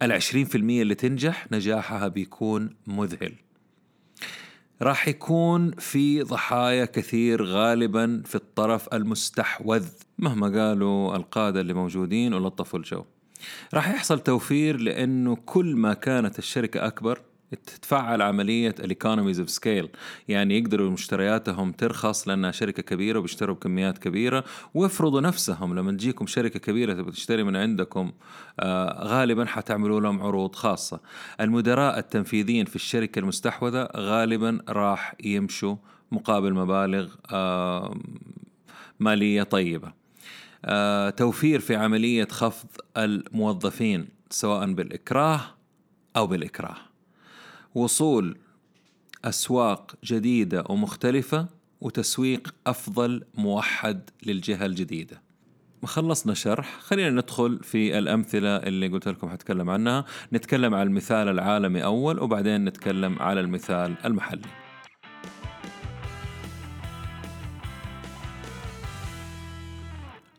العشرين 0.02 0.46
في 0.46 0.56
المية 0.56 0.82
اللي 0.82 0.96
تنجح 0.96 1.52
نجاحها 1.52 2.08
بيكون 2.08 2.76
مذهل. 2.88 3.34
راح 4.82 5.08
يكون 5.08 5.72
في 5.72 6.22
ضحايا 6.22 6.86
كثير 6.86 7.44
غالبا 7.44 8.22
في 8.26 8.36
الطرف 8.36 8.94
المستحوذ 8.94 9.88
مهما 10.18 10.48
قالوا 10.60 11.16
القادة 11.16 11.62
اللي 11.62 11.74
موجودين 11.74 12.34
ولطفوا 12.34 12.80
الجو. 12.80 13.04
راح 13.74 13.90
يحصل 13.90 14.20
توفير 14.20 14.78
لأنه 14.78 15.36
كل 15.46 15.76
ما 15.76 15.94
كانت 15.94 16.40
الشركة 16.40 16.88
أكبر 16.88 17.22
تتفعل 17.52 18.22
عملية 18.22 18.76
ال 18.80 18.86
economies 18.86 19.40
of 19.40 19.50
scale 19.50 19.90
يعني 20.28 20.60
يقدروا 20.60 20.90
مشترياتهم 20.90 21.72
ترخص 21.72 22.28
لأنها 22.28 22.52
شركة 22.52 22.84
كبيرة 22.84 23.20
وبيشتروا 23.20 23.56
بكميات 23.56 23.98
كبيرة. 23.98 24.44
ويفرضوا 24.74 25.22
نفسهم 25.22 25.76
لما 25.76 25.92
تجيكم 25.92 26.28
شركة 26.28 26.60
كبيرة 26.60 26.94
تبغى 26.94 27.12
تشتري 27.12 27.44
من 27.44 27.56
عندكم 27.56 28.12
آه 28.60 29.04
غالبا 29.08 29.46
حتعملوا 29.46 30.02
لهم 30.02 30.22
عروض 30.22 30.56
خاصة. 30.56 31.00
المدراء 31.42 32.00
التنفيذيين 32.00 32.66
في 32.66 32.76
الشركة 32.76 33.20
المستحوذة 33.20 33.90
غالبا 33.96 34.60
راح 34.70 35.16
يمشوا 35.24 35.76
مقابل 36.12 36.54
مبالغ 36.54 37.14
آه 37.32 37.98
مالية 39.00 39.44
طيبة. 39.44 39.99
توفير 41.18 41.60
في 41.60 41.76
عملية 41.76 42.28
خفض 42.32 42.68
الموظفين 42.98 44.08
سواء 44.30 44.74
بالإكراه 44.74 45.42
أو 46.16 46.28
بالإكراه. 46.28 46.78
وصول 47.76 48.38
أسواق 49.26 49.96
جديدة 50.04 50.64
ومختلفة 50.70 51.48
وتسويق 51.82 52.56
أفضل 52.68 53.24
موحد 53.34 54.10
للجهة 54.26 54.66
الجديدة. 54.66 55.22
خلصنا 55.86 56.34
شرح 56.34 56.80
خلينا 56.80 57.10
ندخل 57.10 57.60
في 57.64 57.98
الأمثلة 57.98 58.56
اللي 58.56 58.88
قلت 58.88 59.08
لكم 59.08 59.30
حتكلم 59.30 59.70
عنها. 59.70 60.06
نتكلم 60.34 60.74
على 60.76 60.84
المثال 60.84 61.28
العالمي 61.28 61.84
أول 61.84 62.20
وبعدين 62.20 62.66
نتكلم 62.66 63.20
على 63.20 63.40
المثال 63.40 63.96
المحلي. 64.06 64.69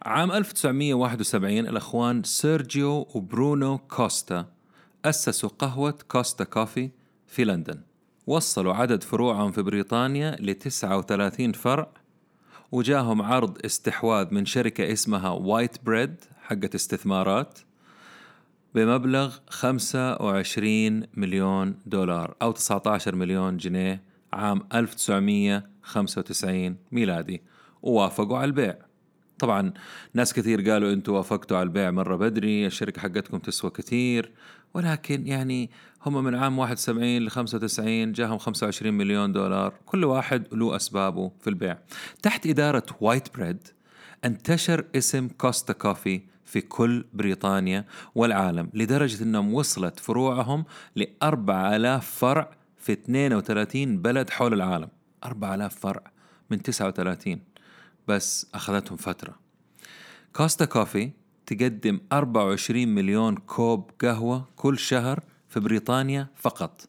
عام 0.02 0.32
1971 0.32 1.58
الأخوان 1.58 2.22
سيرجيو 2.22 3.08
وبرونو 3.14 3.78
كوستا 3.78 4.46
أسسوا 5.04 5.48
قهوة 5.48 5.98
كوستا 6.08 6.44
كوفي 6.44 6.90
في 7.26 7.44
لندن. 7.44 7.80
وصلوا 8.26 8.74
عدد 8.74 9.02
فروعهم 9.02 9.52
في 9.52 9.62
بريطانيا 9.62 10.36
ل 10.40 10.54
39 10.54 11.52
فرع 11.52 11.90
وجاهم 12.72 13.22
عرض 13.22 13.58
استحواذ 13.64 14.34
من 14.34 14.44
شركة 14.44 14.92
اسمها 14.92 15.30
وايت 15.30 15.84
بريد 15.84 16.14
حقت 16.42 16.74
استثمارات 16.74 17.58
بمبلغ 18.74 19.36
25 19.48 21.02
مليون 21.14 21.78
دولار 21.86 22.34
أو 22.42 22.52
19 22.52 23.14
مليون 23.14 23.56
جنيه 23.56 24.02
عام 24.32 24.62
1995 24.74 26.76
ميلادي. 26.92 27.42
ووافقوا 27.82 28.38
على 28.38 28.44
البيع. 28.44 28.89
طبعا 29.40 29.72
ناس 30.14 30.34
كثير 30.34 30.70
قالوا 30.70 30.92
أنتم 30.92 31.12
وافقتوا 31.12 31.56
على 31.56 31.66
البيع 31.66 31.90
مرة 31.90 32.16
بدري 32.16 32.66
الشركة 32.66 33.00
حقتكم 33.00 33.38
تسوى 33.38 33.70
كثير 33.70 34.32
ولكن 34.74 35.26
يعني 35.26 35.70
هم 36.06 36.24
من 36.24 36.34
عام 36.34 36.58
71 36.58 37.18
ل 37.18 37.30
95 37.30 38.12
جاهم 38.12 38.38
25 38.38 38.94
مليون 38.94 39.32
دولار. 39.32 39.74
كل 39.86 40.04
واحد 40.04 40.54
له 40.54 40.76
أسبابه 40.76 41.32
في 41.40 41.50
البيع. 41.50 41.78
تحت 42.22 42.46
إدارة 42.46 42.86
وايت 43.00 43.36
بريد 43.36 43.68
انتشر 44.24 44.84
اسم 44.96 45.28
كوستا 45.28 45.72
كوفي 45.72 46.20
في 46.44 46.60
كل 46.60 47.04
بريطانيا 47.12 47.84
والعالم 48.14 48.70
لدرجة 48.74 49.22
أنهم 49.22 49.54
وصلت 49.54 50.00
فروعهم 50.00 50.64
ل 50.96 51.04
4000 51.22 52.10
فرع 52.10 52.50
في 52.78 52.92
32 52.92 53.98
بلد 54.02 54.30
حول 54.30 54.54
العالم. 54.54 54.88
4000 55.24 55.78
فرع 55.78 56.02
من 56.50 56.62
39 56.62 57.49
بس 58.10 58.46
أخذتهم 58.54 58.96
فترة. 58.96 59.34
كوستا 60.36 60.64
كوفي 60.64 61.10
تقدم 61.46 62.00
24 62.12 62.88
مليون 62.88 63.36
كوب 63.36 63.90
قهوة 64.00 64.48
كل 64.56 64.78
شهر 64.78 65.20
في 65.48 65.60
بريطانيا 65.60 66.28
فقط. 66.36 66.88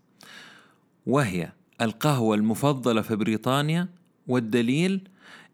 وهي 1.06 1.52
القهوة 1.82 2.36
المفضلة 2.36 3.02
في 3.02 3.16
بريطانيا 3.16 3.88
والدليل 4.28 5.10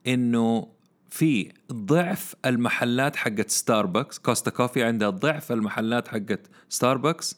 إنه 0.08 0.68
في 1.10 1.52
ضعف 1.72 2.36
المحلات 2.46 3.16
حقت 3.16 3.50
ستاربكس 3.50 4.20
كوستا 4.20 4.52
كوفي 4.52 4.84
عندها 4.84 5.10
ضعف 5.10 5.52
المحلات 5.52 6.08
حقت 6.08 6.50
ستاربكس 6.70 7.38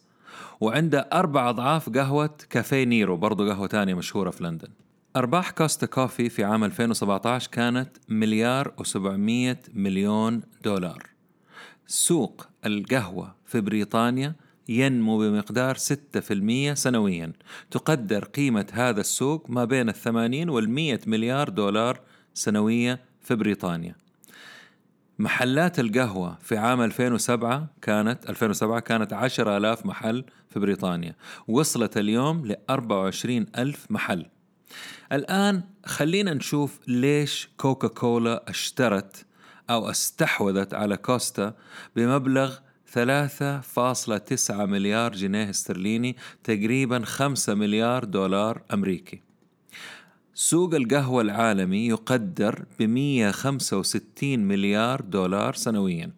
وعنده 0.61 0.99
أربع 1.13 1.49
أضعاف 1.49 1.89
قهوة 1.89 2.35
كافيه 2.49 2.83
نيرو 2.83 3.17
برضو 3.17 3.49
قهوة 3.49 3.67
تانية 3.67 3.93
مشهورة 3.93 4.29
في 4.29 4.43
لندن. 4.43 4.69
أرباح 5.15 5.51
كوستا 5.51 5.85
كوفي 5.85 6.29
في 6.29 6.43
عام 6.43 6.63
2017 6.63 7.49
كانت 7.51 7.97
مليار 8.09 8.73
و700 8.81 9.57
مليون 9.73 10.41
دولار. 10.63 11.03
سوق 11.87 12.47
القهوة 12.65 13.35
في 13.45 13.61
بريطانيا 13.61 14.35
ينمو 14.69 15.17
بمقدار 15.17 15.75
6% 15.75 16.73
سنويا. 16.73 17.33
تقدر 17.71 18.25
قيمة 18.25 18.67
هذا 18.73 19.01
السوق 19.01 19.49
ما 19.49 19.65
بين 19.65 19.89
الثمانين 19.89 20.49
والمية 20.49 20.99
مليار 21.07 21.49
دولار 21.49 22.01
سنوية 22.33 22.99
في 23.21 23.35
بريطانيا. 23.35 23.95
محلات 25.19 25.79
القهوة 25.79 26.37
في 26.41 26.57
عام 26.57 26.81
2007 26.81 27.67
كانت 27.81 28.29
2007 28.29 28.79
كانت 28.79 29.13
10000 29.13 29.85
محل 29.85 30.25
في 30.49 30.59
بريطانيا. 30.59 31.15
وصلت 31.47 31.97
اليوم 31.97 32.45
ل 32.45 32.55
24 32.69 33.45
ألف 33.57 33.91
محل. 33.91 34.25
الآن 35.11 35.63
خلينا 35.85 36.33
نشوف 36.33 36.79
ليش 36.87 37.49
كوكا 37.57 37.87
كولا 37.87 38.49
اشترت 38.49 39.25
أو 39.69 39.89
استحوذت 39.89 40.73
على 40.73 40.97
كوستا 40.97 41.53
بمبلغ 41.95 42.55
3.9 42.93 44.51
مليار 44.51 45.11
جنيه 45.11 45.49
استرليني 45.49 46.15
تقريبا 46.43 47.05
5 47.05 47.53
مليار 47.53 48.03
دولار 48.03 48.61
أمريكي. 48.73 49.21
سوق 50.33 50.75
القهوة 50.75 51.21
العالمي 51.21 51.87
يقدر 51.87 52.65
ب 52.79 52.83
165 52.83 54.39
مليار 54.39 55.01
دولار 55.01 55.53
سنويا. 55.53 56.11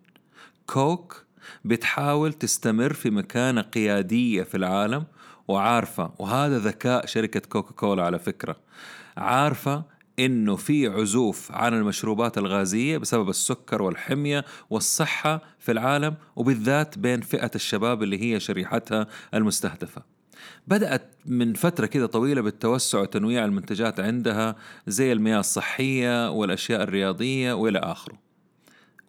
كوك 0.67 1.25
بتحاول 1.65 2.33
تستمر 2.33 2.93
في 2.93 3.09
مكانة 3.09 3.61
قيادية 3.61 4.43
في 4.43 4.57
العالم 4.57 5.05
وعارفة 5.47 6.11
وهذا 6.19 6.59
ذكاء 6.59 7.05
شركة 7.05 7.39
كوكا 7.39 7.73
كولا 7.73 8.03
على 8.03 8.19
فكرة 8.19 8.55
عارفة 9.17 9.83
إنه 10.19 10.55
في 10.55 10.87
عزوف 10.87 11.51
عن 11.51 11.73
المشروبات 11.73 12.37
الغازية 12.37 12.97
بسبب 12.97 13.29
السكر 13.29 13.81
والحمية 13.81 14.45
والصحة 14.69 15.41
في 15.59 15.71
العالم 15.71 16.15
وبالذات 16.35 16.97
بين 16.97 17.21
فئة 17.21 17.51
الشباب 17.55 18.03
اللي 18.03 18.21
هي 18.21 18.39
شريحتها 18.39 19.07
المستهدفة. 19.33 20.01
بدأت 20.67 21.15
من 21.25 21.53
فترة 21.53 21.85
كده 21.85 22.05
طويلة 22.05 22.41
بالتوسع 22.41 22.99
وتنويع 22.99 23.45
المنتجات 23.45 23.99
عندها 23.99 24.55
زي 24.87 25.11
المياه 25.11 25.39
الصحية 25.39 26.29
والأشياء 26.31 26.83
الرياضية 26.83 27.53
وإلى 27.53 27.79
آخره 27.79 28.15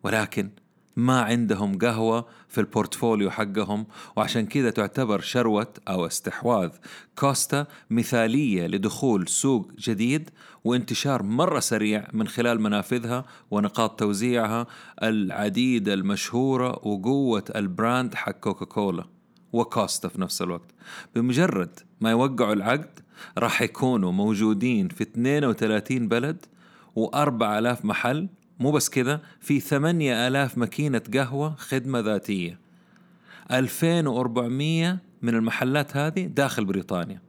ولكن 0.03 0.51
ما 0.97 1.21
عندهم 1.21 1.79
قهوة 1.79 2.27
في 2.49 2.61
ال 2.61 2.68
portfolio 2.68 3.31
حقهم 3.31 3.87
وعشان 4.17 4.47
كذا 4.47 4.71
تعتبر 4.71 5.21
شروة 5.21 5.75
أو 5.89 6.07
استحواذ. 6.07 6.71
كوستا 7.19 7.67
مثالية 7.91 8.67
لدخول 8.67 9.29
سوق 9.29 9.73
جديد 9.79 10.31
وانتشار 10.65 11.23
مرة 11.23 11.61
سريع 11.61 12.09
من 12.13 12.29
خلال 12.29 12.61
منافذها 12.61 13.25
ونقاط 13.51 13.99
توزيعها 13.99 14.67
العديدة 15.03 15.95
المشهورة 15.95 16.69
وقوة 16.69 17.45
ال 17.57 17.66
brand 17.66 18.15
حق 18.15 18.31
كوكاكولا 18.31 19.05
وكوستا 19.53 20.09
في 20.09 20.21
نفس 20.21 20.43
الوقت. 20.43 20.71
بمجرد 21.15 21.81
ما 22.01 22.11
يوقعوا 22.11 22.53
العقد 22.53 23.01
راح 23.39 23.63
يكونوا 23.63 24.12
موجودين 24.12 24.88
في 24.88 25.03
32 25.03 26.09
بلد 26.09 26.47
و4000 26.99 27.85
محل 27.85 28.29
مو 28.62 28.70
بس 28.70 28.88
كذا 28.88 29.20
في 29.40 29.61
8000 29.61 30.59
ماكينة 30.59 31.03
قهوة 31.14 31.55
خدمة 31.55 32.01
ذاتية. 32.01 32.59
2400 33.51 34.98
من 35.22 35.35
المحلات 35.35 35.96
هذه 35.96 36.27
داخل 36.27 36.64
بريطانيا. 36.64 37.20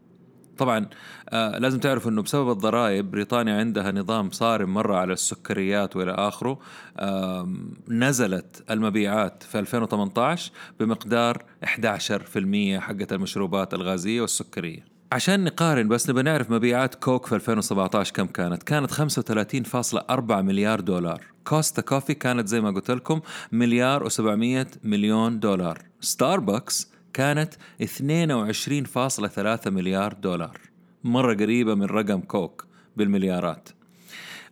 طبعا 0.57 0.85
آه 1.29 1.57
لازم 1.57 1.79
تعرف 1.79 2.07
إنه 2.07 2.21
بسبب 2.21 2.51
الضرائب 2.51 3.11
بريطانيا 3.11 3.57
عندها 3.59 3.91
نظام 3.91 4.31
صارم 4.31 4.73
مرة 4.73 4.95
على 4.97 5.13
السكريات 5.13 5.95
وإلى 5.95 6.11
آخره. 6.11 6.59
آه 6.97 7.53
نزلت 7.87 8.63
المبيعات 8.69 9.43
في 9.43 9.59
2018 9.59 10.51
بمقدار 10.79 11.43
11% 11.65 12.79
حقت 12.79 13.13
المشروبات 13.13 13.73
الغازية 13.73 14.21
والسكرية. 14.21 14.92
عشان 15.13 15.43
نقارن 15.43 15.87
بس 15.87 16.09
نبغى 16.09 16.23
نعرف 16.23 16.51
مبيعات 16.51 16.95
كوك 16.95 17.25
في 17.25 17.35
2017 17.35 18.13
كم 18.13 18.25
كانت؟ 18.25 18.63
كانت 18.63 18.91
35.4 18.91 20.31
مليار 20.31 20.79
دولار. 20.79 21.21
كوستا 21.43 21.81
كوفي 21.81 22.13
كانت 22.13 22.47
زي 22.47 22.61
ما 22.61 22.71
قلت 22.71 22.91
لكم 22.91 23.21
مليار 23.51 24.09
و700 24.09 24.67
مليون 24.83 25.39
دولار. 25.39 25.81
ستاربكس 26.01 26.91
كانت 27.13 27.53
22.3 27.83 29.67
مليار 29.67 30.13
دولار. 30.13 30.59
مرة 31.03 31.33
قريبة 31.33 31.75
من 31.75 31.85
رقم 31.85 32.21
كوك 32.21 32.65
بالمليارات. 32.97 33.69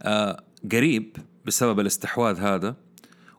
آه 0.01 0.43
قريب 0.71 1.17
بسبب 1.45 1.79
الاستحواذ 1.79 2.39
هذا 2.39 2.75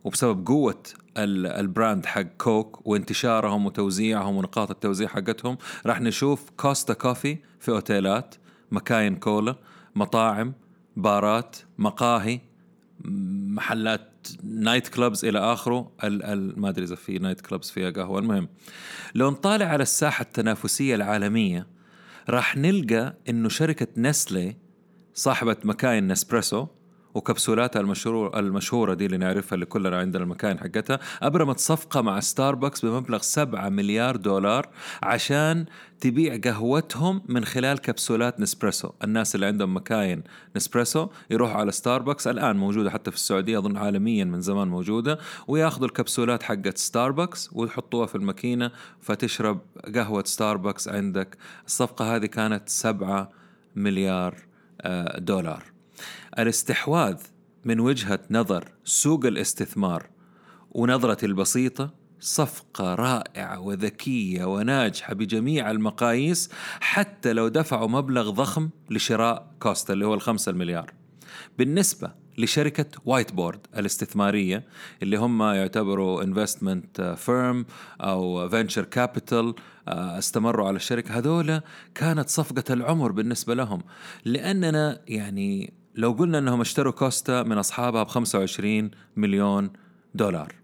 وبسبب 0.04 0.46
قوة 0.46 0.82
ال 1.16 1.31
brand 1.31 2.06
حق 2.06 2.22
كوك 2.22 2.86
وانتشارهم 2.86 3.66
وتوزيعهم 3.66 4.36
ونقاط 4.36 4.70
التوزيع 4.70 5.08
حقتهم 5.08 5.58
راح 5.86 6.00
نشوف 6.00 6.50
كوستا 6.56 6.94
كوفي 6.94 7.38
في 7.60 7.70
أوتيلات 7.70 8.34
مكاين 8.70 9.16
كولا 9.16 9.56
مطاعم 9.94 10.54
بارات 10.96 11.56
مقاهي 11.78 12.40
محلات 13.04 14.08
night 14.44 14.88
clubs 14.88 15.24
إلى 15.24 15.38
آخره 15.38 15.92
ال 16.04 16.22
ال 16.22 16.60
ما 16.60 16.68
أدري 16.68 16.84
إذا 16.84 16.94
في 16.94 17.18
night 17.18 17.40
clubs 17.40 17.70
فيها 17.70 17.90
قهوة 17.90 18.18
المهم. 18.18 18.48
لو 19.14 19.30
نطالع 19.30 19.66
على 19.66 19.82
الساحة 19.82 20.22
التنافسية 20.22 20.94
العالمية 20.94 21.66
راح 22.30 22.56
نلقى 22.56 23.16
إنه 23.28 23.48
شركة 23.48 23.86
نسلي 23.96 24.56
صاحبة 25.14 25.56
مكاين 25.64 26.12
نسبريسو 26.12 26.66
وكبسولاتها 27.14 27.80
المشهورة 27.80 28.38
المشهورة 28.38 28.94
دي 28.94 29.06
اللي 29.06 29.16
نعرفها 29.16 29.54
اللي 29.54 29.66
كلنا 29.66 29.98
عندنا 29.98 30.22
المكاين 30.22 30.58
حقتها 30.58 31.00
أبرمت 31.22 31.58
صفقة 31.58 32.00
مع 32.00 32.20
ستاربكس 32.20 32.84
بمبلغ 32.84 33.18
7 33.18 33.68
مليار 33.68 34.16
دولار 34.16 34.68
عشان 35.02 35.66
تبيع 36.00 36.36
قهوتهم 36.36 37.22
من 37.28 37.44
خلال 37.44 37.78
كبسولات 37.78 38.40
نسبريسو 38.40 38.90
الناس 39.04 39.34
اللي 39.34 39.46
عندهم 39.46 39.76
مكاين 39.76 40.22
نسبريسو 40.56 41.08
يروحوا 41.30 41.60
على 41.60 41.72
ستاربكس 41.72 42.26
الآن 42.26 42.56
موجودة 42.56 42.90
حتى 42.90 43.10
في 43.10 43.16
السعودية 43.16 43.58
أظن 43.58 43.76
عالميا 43.76 44.24
من 44.24 44.40
زمان 44.40 44.68
موجودة 44.68 45.18
وياخذوا 45.48 45.86
الكبسولات 45.86 46.42
حقت 46.42 46.78
ستاربكس 46.78 47.50
ويحطوها 47.52 48.06
في 48.06 48.14
الماكينة 48.14 48.70
فتشرب 49.00 49.60
قهوة 49.94 50.24
ستاربكس 50.26 50.88
عندك. 50.88 51.36
الصفقة 51.66 52.16
هذه 52.16 52.26
كانت 52.26 52.68
7 52.68 53.30
مليار 53.76 54.34
آه، 54.80 55.18
دولار. 55.18 55.71
الاستحواذ 56.38 57.16
من 57.64 57.80
وجهة 57.80 58.20
نظر 58.30 58.64
سوق 58.84 59.26
الاستثمار 59.26 60.10
ونظرتي 60.70 61.26
البسيطة 61.26 61.94
صفقة 62.20 62.94
رائعة 62.94 63.60
وذكية 63.60 64.44
وناجحة 64.44 65.14
بجميع 65.14 65.70
المقاييس 65.70 66.50
حتى 66.80 67.32
لو 67.32 67.48
دفعوا 67.48 67.88
مبلغ 67.88 68.30
ضخم 68.30 68.70
لشراء 68.90 69.52
كوستا 69.60 69.92
اللي 69.92 70.06
هو 70.06 70.14
الخمسة 70.14 70.50
المليار. 70.50 70.92
بالنسبة 71.58 72.22
لشركة 72.38 72.86
وايت 73.04 73.32
بريد 73.32 73.66
الاستثمارية 73.76 74.64
اللي 75.02 75.16
هم 75.16 75.42
يعتبروا 75.42 76.22
investment 76.22 77.14
firm 77.18 77.66
أو 78.00 78.48
venture 78.48 78.84
capital 78.84 79.54
استمروا 79.88 80.66
على 80.66 80.76
الشركة 80.76 81.18
هذولا 81.18 81.62
كانت 81.94 82.28
صفقة 82.28 82.74
العمر 82.74 83.12
بالنسبة 83.12 83.54
لهم. 83.54 83.82
لأننا 84.24 85.00
يعني 85.08 85.72
لو 85.94 86.12
قلنا 86.12 86.38
إنهم 86.38 86.60
اشتروا 86.60 86.92
كوستا 86.92 87.42
من 87.42 87.58
أصحابها 87.58 88.02
ب 88.02 88.08
25 88.08 88.90
مليون 89.16 89.72
دولار 90.14 90.54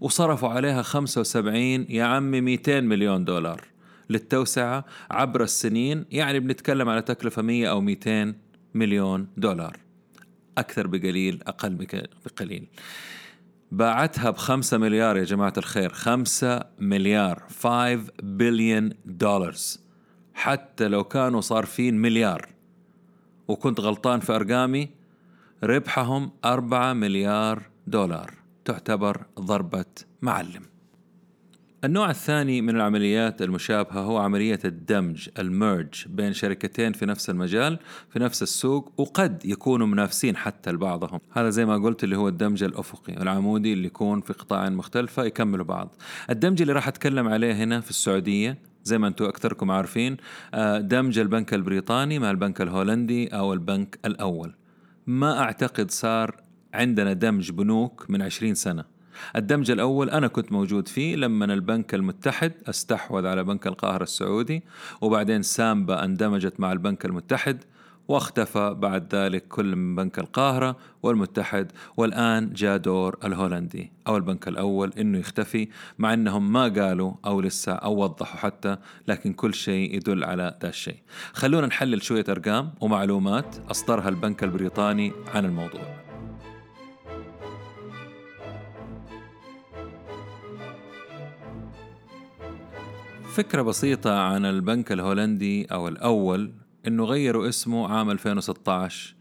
وصرفوا 0.00 0.48
عليها 0.48 0.82
75 0.82 1.86
يا 1.88 2.04
عمي 2.04 2.40
200 2.40 2.80
مليون 2.80 3.24
دولار 3.24 3.64
للتوسعة 4.10 4.84
عبر 5.10 5.42
السنين 5.42 6.04
يعني 6.10 6.40
بنتكلم 6.40 6.88
على 6.88 7.02
تكلفة 7.02 7.42
100 7.42 7.70
أو 7.70 7.80
200 7.80 8.34
مليون 8.74 9.28
دولار 9.36 9.76
أكثر 10.58 10.86
بقليل 10.86 11.42
أقل 11.46 11.86
بقليل. 12.24 12.68
باعتها 13.72 14.30
بخمسة 14.30 14.78
مليار 14.78 15.16
يا 15.16 15.24
جماعة 15.24 15.52
الخير 15.58 15.92
خمسة 15.92 16.64
مليار 16.78 17.42
5 17.62 18.00
بليون 18.22 18.90
دولار 19.04 19.54
حتى 20.34 20.88
لو 20.88 21.04
كانوا 21.04 21.40
صارفين 21.40 21.98
مليار. 21.98 22.48
وكنت 23.48 23.80
غلطان 23.80 24.20
في 24.20 24.32
أرقامي 24.32 24.88
ربحهم 25.64 26.30
أربعة 26.44 26.92
مليار 26.92 27.62
دولار. 27.86 28.34
تعتبر 28.64 29.26
ضربة 29.40 29.84
معلم. 30.22 30.62
النوع 31.84 32.10
الثاني 32.10 32.60
من 32.60 32.76
العمليات 32.76 33.42
المشابهة 33.42 34.00
هو 34.00 34.18
عملية 34.18 34.58
الدمج 34.64 35.28
ال 35.38 35.49
merge 35.49 36.04
بين 36.08 36.32
شركتين 36.32 36.92
في 36.92 37.06
نفس 37.06 37.30
المجال 37.30 37.78
في 38.10 38.18
نفس 38.18 38.42
السوق 38.42 38.92
وقد 38.96 39.46
يكونوا 39.46 39.86
منافسين 39.86 40.36
حتى 40.36 40.72
لبعضهم. 40.72 41.20
هذا 41.30 41.50
زي 41.50 41.64
ما 41.64 41.76
قلت 41.76 42.04
اللي 42.04 42.16
هو 42.16 42.28
الدمج 42.28 42.62
الأفقي 42.62 43.22
العمودي 43.22 43.72
اللي 43.72 43.86
يكون 43.86 44.20
في 44.20 44.32
قطاع 44.32 44.68
مختلفة 44.68 45.24
يكملوا 45.24 45.64
بعض. 45.64 45.94
الدمج 46.30 46.60
اللي 46.60 46.72
راح 46.72 46.88
أتكلم 46.88 47.28
عليه 47.28 47.52
هنا 47.52 47.80
في 47.80 47.90
السعودية 47.90 48.58
زي 48.84 48.98
ما 48.98 49.08
أنتم 49.08 49.24
أكثركم 49.24 49.70
عارفين 49.70 50.16
آه، 50.54 50.78
دمج 50.78 51.18
البنك 51.18 51.54
البريطاني 51.54 52.18
مع 52.18 52.30
البنك 52.30 52.60
الهولندي 52.60 53.28
أو 53.28 53.52
البنك 53.52 53.98
الأول. 54.04 54.54
ما 55.06 55.40
أعتقد 55.40 55.90
صار 55.90 56.36
عندنا 56.74 57.12
دمج 57.12 57.50
بنوك 57.50 58.06
من 58.08 58.22
20 58.22 58.54
سنة. 58.54 58.84
الدمج 59.36 59.70
الأول 59.70 60.10
أنا 60.10 60.28
كنت 60.28 60.52
موجود 60.52 60.88
فيه 60.88 61.16
لما 61.16 61.44
البنك 61.44 61.94
المتحد 61.94 62.52
استحوذ 62.68 63.26
على 63.26 63.44
بنك 63.44 63.66
القاهرة 63.66 64.02
السعودي 64.02 64.62
وبعدين 65.00 65.42
سامبا 65.42 66.04
اندمجت 66.04 66.60
مع 66.60 66.72
البنك 66.72 67.04
المتحد 67.04 67.64
واختفى 68.12 68.74
بعد 68.74 69.14
ذلك 69.14 69.48
كل 69.48 69.76
من 69.76 69.96
بنك 69.96 70.18
القاهرة 70.18 70.76
والمتحد 71.02 71.72
والآن 71.96 72.52
جاء 72.52 72.76
دور 72.76 73.18
الهولندي. 73.24 73.92
أو 74.06 74.16
البنك 74.16 74.48
الأول 74.48 74.92
إنه 74.98 75.18
يختفي 75.18 75.68
مع 75.98 76.14
إنهم 76.14 76.52
ما 76.52 76.62
قالوا 76.62 77.12
أو 77.26 77.40
لسه 77.40 77.72
أو 77.72 77.96
وضحوا 78.02 78.36
حتى 78.36 78.76
لكن 79.08 79.32
كل 79.32 79.54
شيء 79.54 79.96
يدل 79.96 80.24
على 80.24 80.58
ذا 80.62 80.68
الشيء. 80.68 80.96
خلونا 81.32 81.66
نحلل 81.66 82.02
شوية 82.02 82.24
أرقام 82.28 82.74
ومعلومات 82.80 83.56
أصدرها 83.70 84.08
البنك 84.08 84.44
البريطاني 84.44 85.12
عن 85.34 85.44
الموضوع. 85.44 86.02
فكرة 93.32 93.62
بسيطة 93.62 94.18
عن 94.18 94.44
البنك 94.44 94.92
الهولندي 94.92 95.64
أو 95.64 95.88
الأول 95.88 96.52
إنه 96.86 97.04
غيروا 97.04 97.48
اسمه 97.48 97.88
عام 97.88 98.10
2016 98.10 99.14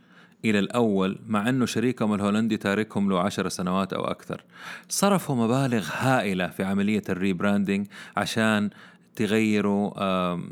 إلى 0.45 0.59
الأول 0.59 1.19
مع 1.27 1.49
أنه 1.49 1.65
شريكهم 1.65 2.13
الهولندي 2.13 2.57
تاركهم 2.57 3.09
له 3.09 3.19
عشر 3.19 3.49
سنوات 3.49 3.93
أو 3.93 4.03
أكثر. 4.03 4.43
صرفوا 4.89 5.35
مبالغ 5.35 5.87
هائلة 5.91 6.47
في 6.47 6.63
عملية 6.63 7.01
ال 7.09 7.16
rebranding 7.16 7.87
عشان 8.17 8.69
تغيروا 9.15 9.91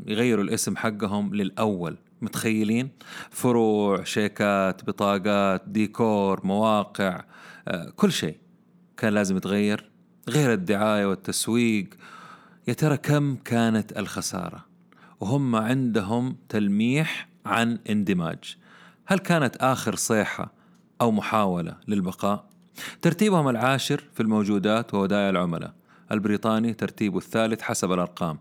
يغيروا 0.06 0.44
الاسم 0.44 0.76
حقهم 0.76 1.34
للأول. 1.34 1.96
متخيلين؟ 2.22 2.88
فروع 3.30 4.04
شيكات 4.04 4.84
بطاقات 4.84 5.62
ديكور 5.66 6.46
مواقع 6.46 7.24
آه، 7.68 7.90
كل 7.96 8.12
شيء 8.12 8.36
كان 8.96 9.12
لازم 9.12 9.36
يتغير. 9.36 9.90
غير 10.28 10.52
الدعاية 10.52 11.06
والتسويق. 11.06 11.88
يا 12.68 12.72
ترى 12.72 12.96
كم 12.96 13.36
كانت 13.36 13.98
الخسارة؟ 13.98 14.69
وهم 15.20 15.56
عندهم 15.56 16.36
تلميح 16.48 17.28
عن 17.46 17.78
اندماج. 17.90 18.56
هل 19.06 19.18
كانت 19.18 19.56
آخر 19.56 19.94
صيحة 19.94 20.52
أو 21.00 21.10
محاولة 21.10 21.76
للبقاء؟ 21.88 22.44
ترتيبهم 23.02 23.48
العاشر 23.48 24.04
في 24.14 24.22
الموجودات 24.22 24.94
وودائع 24.94 25.30
العملاء. 25.30 25.74
البريطاني 26.12 26.72
ترتيبه 26.74 27.18
الثالث 27.18 27.62
حسب 27.62 27.92
الأرقام. 27.92 28.38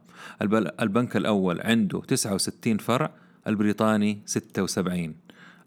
البنك 0.82 1.18
الأول 1.18 1.62
عنده 1.62 2.02
69 2.08 2.78
فرع 2.78 3.12
البريطاني 3.48 4.20
76 4.26 5.15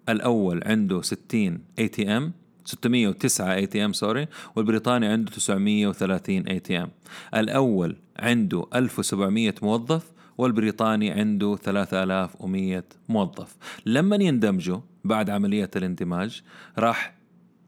الأول 0.09 0.63
عنده 0.67 1.03
60 1.03 1.59
اي 1.79 1.89
تي 1.89 2.17
ام 2.17 2.33
609 2.65 3.55
اي 3.55 3.67
تي 3.67 3.85
ام 3.85 3.93
سوري 3.93 4.27
والبريطاني 4.57 5.07
عنده 5.07 5.31
930 5.31 6.47
ATM 6.47 6.91
الأول 7.35 7.97
عنده 8.19 8.67
1700 8.75 9.55
موظف 9.63 10.12
والبريطاني 10.39 11.11
عنده 11.11 11.57
3100 11.57 12.85
موظف. 13.09 13.57
لما 13.87 14.17
يندمجوا 14.17 14.81
بعد 15.05 15.31
عملية 15.31 15.71
الإندماج 15.77 16.43
راح 16.79 17.15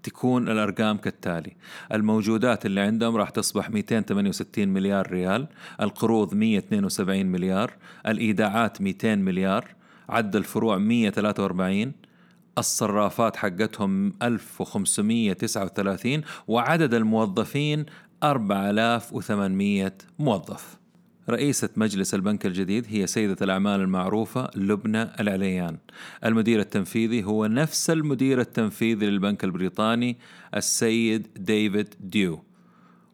تكون 0.02 0.48
الأرقام 0.48 0.96
كالتالي. 0.96 1.56
الموجودات 1.92 2.66
اللي 2.66 2.80
عندهم 2.80 3.16
راح 3.16 3.30
تصبح 3.30 3.70
268 3.70 4.68
مليار 4.68 5.10
ريال 5.10 5.46
القروض 5.80 6.34
172 6.34 7.26
مليار 7.26 7.72
الإيداعات 8.06 8.80
200 8.80 9.14
مليار 9.14 9.74
عد 10.08 10.36
الفروع 10.36 10.78
143 10.78 11.92
الصرافات 12.58 13.36
حقتهم 13.36 14.12
1539 14.22 16.22
وعدد 16.48 16.94
الموظفين 16.94 17.86
4800 18.22 19.92
موظف. 20.18 20.83
رئيسة 21.30 21.68
مجلس 21.76 22.14
البنك 22.14 22.46
الجديد 22.46 22.86
هي 22.88 23.06
سيدة 23.06 23.36
الأعمال 23.42 23.80
المعروفة 23.80 24.50
لبنى 24.56 25.02
العليان. 25.20 25.76
المدير 26.24 26.60
التنفيذي 26.60 27.24
هو 27.24 27.46
نفس 27.46 27.90
المدير 27.90 28.40
التنفيذي 28.40 29.06
للبنك 29.06 29.44
البريطاني 29.44 30.18
السيد 30.54 31.28
ديفيد 31.36 31.94
ديو. 32.00 32.42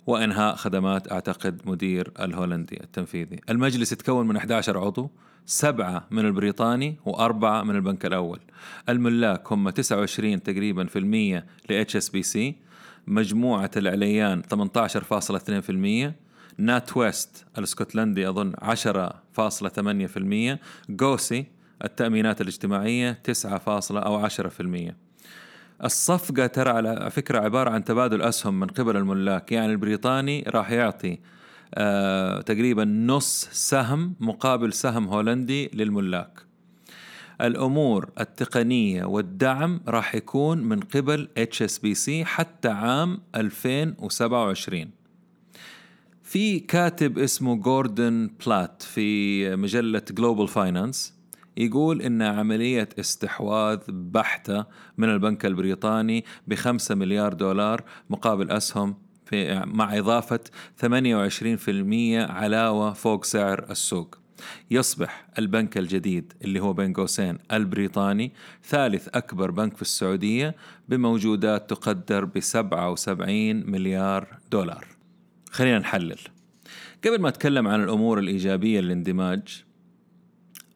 وإنهاء 0.06 0.56
خدمات 0.56 1.12
أعتقد 1.12 1.60
مدير 1.64 2.12
الهولندي 2.20 2.80
التنفيذي. 2.82 3.40
المجلس 3.50 3.92
يتكون 3.92 4.28
من 4.28 4.36
11 4.36 4.78
عضو 4.78 5.10
سبعة 5.46 6.06
من 6.10 6.26
البريطاني 6.26 6.96
وأربعة 7.04 7.62
من 7.62 7.76
البنك 7.76 8.06
الأول. 8.06 8.40
الملاك 8.88 9.52
هم 9.52 9.70
29 9.70 10.42
تقريبا 10.42 10.84
في 10.84 10.98
المية 10.98 11.46
ل 11.70 11.84
HSBC 11.84 12.38
مجموعة 13.06 13.70
العليان 13.76 14.42
18.2% 14.42 16.29
نات 16.60 16.96
ويست 16.96 17.46
الاسكتلندي 17.58 18.28
أظن 18.28 18.52
10.8% 18.52 20.58
جوسي 20.90 21.46
التأمينات 21.84 22.40
الاجتماعية 22.40 23.12
9 23.12 23.60
أو 23.90 24.28
10% 24.28 24.32
الصفقة 25.84 26.46
ترى 26.46 26.70
على 26.70 27.10
فكرة 27.10 27.38
عبارة 27.38 27.70
عن 27.70 27.84
تبادل 27.84 28.22
أسهم 28.22 28.60
من 28.60 28.66
قبل 28.66 28.96
الملاك 28.96 29.52
يعني 29.52 29.72
البريطاني 29.72 30.44
راح 30.48 30.70
يعطي 30.70 31.18
آه 31.74 32.40
تقريبا 32.40 32.84
نص 32.84 33.48
سهم 33.52 34.14
مقابل 34.20 34.72
سهم 34.72 35.08
هولندي 35.08 35.70
للملاك. 35.74 36.40
الأمور 37.40 38.10
التقنية 38.20 39.04
والدعم 39.04 39.80
راح 39.88 40.14
يكون 40.14 40.58
من 40.58 40.80
قبل 40.80 41.28
HSBC 41.38 42.10
حتى 42.24 42.68
عام 42.68 43.18
2027 43.36 44.99
في 46.30 46.60
كاتب 46.60 47.18
اسمه 47.18 47.54
جوردن 47.54 48.30
بلات 48.46 48.82
في 48.82 49.56
مجلة 49.56 50.02
Global 50.10 50.48
Finance 50.48 51.14
يقول 51.56 52.02
إن 52.02 52.22
عملية 52.22 52.88
استحواذ 53.00 53.78
بحتة 53.88 54.64
من 54.98 55.08
البنك 55.08 55.46
البريطاني 55.46 56.24
بخمسة 56.46 56.94
مليار 56.94 57.32
دولار 57.32 57.84
مقابل 58.10 58.50
أسهم 58.50 58.94
في 59.26 59.62
مع 59.66 59.98
إضافة 59.98 60.40
28% 60.80 62.30
علاوة 62.30 62.92
فوق 62.92 63.24
سعر 63.24 63.66
السوق. 63.70 64.18
يصبح 64.70 65.28
البنك 65.38 65.78
الجديد 65.78 66.32
اللي 66.44 66.60
هو 66.60 66.72
بين 66.72 66.92
قوسين 66.92 67.38
البريطاني 67.52 68.32
ثالث 68.64 69.08
أكبر 69.14 69.50
بنك 69.50 69.76
في 69.76 69.82
السعودية 69.82 70.56
بموجودات 70.88 71.70
تقدر 71.70 72.24
ب 72.24 72.40
77 72.40 73.70
مليار 73.70 74.38
دولار. 74.50 74.99
خلينا 75.50 75.78
نحلل. 75.78 76.18
قبل 77.04 77.20
ما 77.20 77.28
أتكلم 77.28 77.68
عن 77.68 77.82
الأمور 77.82 78.18
الإيجابية 78.18 78.80
للاندماج 78.80 79.64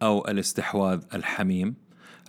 أو 0.03 0.29
الاستحواذ 0.29 1.03
الحميم 1.15 1.75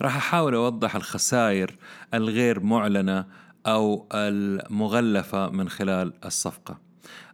راح 0.02 0.16
أحاول 0.16 0.54
أوضح 0.54 0.96
الخسائر 0.96 1.76
الغير 2.14 2.60
معلنة 2.60 3.26
أو 3.66 4.08
المغلفة 4.14 5.50
من 5.50 5.68
خلال 5.68 6.12
الصفقة. 6.24 6.80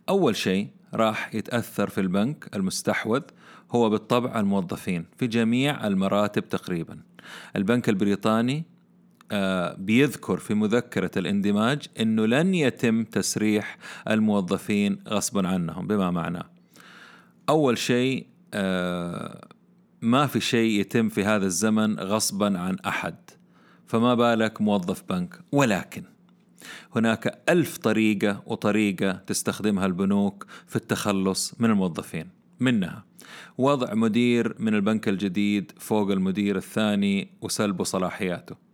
أول 0.08 0.36
شيء 0.36 0.68
راح 0.94 1.34
يتأثر 1.34 1.88
في 1.88 2.00
البنك 2.00 2.56
المستحوذ 2.56 3.22
هو 3.70 3.90
بالطبع 3.90 4.40
الموظفين 4.40 5.06
في 5.18 5.26
جميع 5.26 5.86
المراتب 5.86 6.48
تقريبا. 6.48 6.98
البنك 7.56 7.88
البريطاني 7.88 8.64
بيذكر 9.78 10.36
في 10.36 10.54
مذكرة 10.54 11.10
الاندماج 11.16 11.86
أنه 12.00 12.26
لن 12.26 12.54
يتم 12.54 13.04
تسريح 13.04 13.78
الموظفين 14.10 14.98
غصبا 15.08 15.48
عنهم 15.48 15.86
بما 15.86 16.10
معناه 16.10 16.44
أول 17.48 17.78
شيء 17.78 18.26
آه، 18.54 19.48
ما 20.02 20.26
في 20.26 20.40
شيء 20.40 20.80
يتم 20.80 21.08
في 21.08 21.24
هذا 21.24 21.46
الزمن 21.46 21.98
غصبا 21.98 22.58
عن 22.58 22.78
أحد. 22.78 23.14
فما 23.86 24.14
بالك 24.14 24.60
موظف 24.60 25.02
بنك؟ 25.08 25.40
ولكن 25.52 26.02
هناك 26.96 27.42
ألف 27.48 27.78
طريقة 27.78 28.42
وطريقة 28.46 29.12
تستخدمها 29.12 29.86
البنوك 29.86 30.46
في 30.66 30.76
التخلص 30.76 31.54
من 31.58 31.70
الموظفين 31.70 32.28
منها 32.60 33.04
وضع 33.58 33.94
مدير 33.94 34.54
من 34.58 34.74
البنك 34.74 35.08
الجديد 35.08 35.72
فوق 35.78 36.10
المدير 36.10 36.56
الثاني 36.56 37.28
وسلبه 37.40 37.84
صلاحياته. 37.84 38.71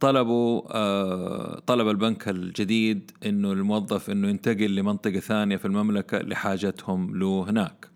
طلبوا 0.00 0.62
آه، 0.70 1.62
طلب 1.66 1.88
البنك 1.88 2.28
الجديد 2.28 3.10
إنه 3.26 3.52
الموظف 3.52 4.10
إنه 4.10 4.28
ينتقل 4.28 4.74
لمنطقة 4.74 5.20
ثانية 5.20 5.56
في 5.56 5.64
المملكة 5.64 6.18
لحاجتهم 6.18 7.18
له 7.18 7.44
هناك. 7.48 7.90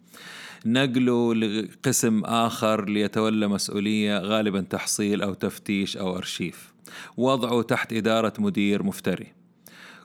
نقله 0.66 1.34
لقسم 1.34 2.24
آخر 2.24 2.88
ليتولى 2.88 3.48
مسؤولية 3.48 4.18
غالبا 4.18 4.60
تحصيل 4.60 5.22
أو 5.22 5.34
تفتيش 5.34 5.96
أو 5.96 6.16
أرشيف. 6.16 6.74
وضعه 7.16 7.62
تحت 7.62 7.92
إدارة 7.92 8.32
مدير 8.38 8.82
مفتري. 8.82 9.26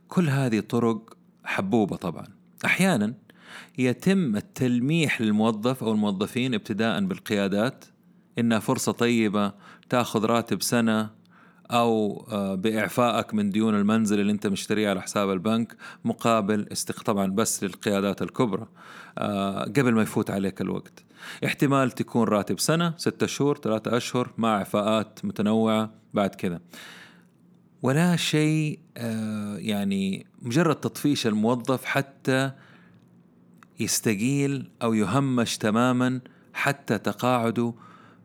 كل 0.07 0.29
هذه 0.29 0.59
طرق 0.59 1.17
حبوبة 1.43 1.95
طبعا. 1.95 2.27
أحيانا 2.65 3.13
يتم 3.77 4.35
التلميح 4.35 5.21
للموظف 5.21 5.83
أو 5.83 5.91
الموظفين 5.91 6.53
ابتداء 6.53 7.05
بالقيادات. 7.05 7.85
إنها 8.39 8.59
فرصة 8.59 8.91
طيبة 8.91 9.53
تأخذ 9.89 10.25
راتب 10.25 10.61
سنة 10.61 11.18
أو 11.71 12.25
آه، 12.31 12.55
بإعفائك 12.55 13.33
من 13.33 13.49
ديون 13.49 13.75
المنزل 13.75 14.19
اللي 14.19 14.31
أنت 14.31 14.47
مشتريه 14.47 14.89
على 14.89 15.01
حساب 15.01 15.31
البنك 15.31 15.75
مقابل 16.05 16.67
استق 16.71 17.03
طبعا 17.03 17.31
بس 17.31 17.63
للقيادات 17.63 18.21
الكبرى 18.21 18.67
آه، 19.17 19.63
قبل 19.63 19.93
ما 19.93 20.01
يفوت 20.01 20.29
عليك 20.31 20.61
الوقت. 20.61 21.03
احتمال 21.45 21.91
تكون 21.91 22.27
راتب 22.27 22.59
سنة 22.59 22.93
ستة 22.97 23.27
شهور 23.27 23.57
ثلاثة 23.57 23.97
أشهر 23.97 24.33
مع 24.37 24.57
إعفاءات 24.57 25.19
متنوعة 25.23 25.91
بعد 26.13 26.35
كذا. 26.35 26.59
ولا 27.81 28.15
شيء 28.15 28.79
آه، 28.97 29.57
يعني 29.57 30.27
مجرد 30.41 30.75
تطفيش 30.75 31.27
الموظف 31.27 31.85
حتى 31.85 32.51
يستقيل 33.79 34.69
أو 34.81 34.93
يهمش 34.93 35.57
تماما 35.57 36.21
حتى 36.53 36.97
تقاعده 36.97 37.73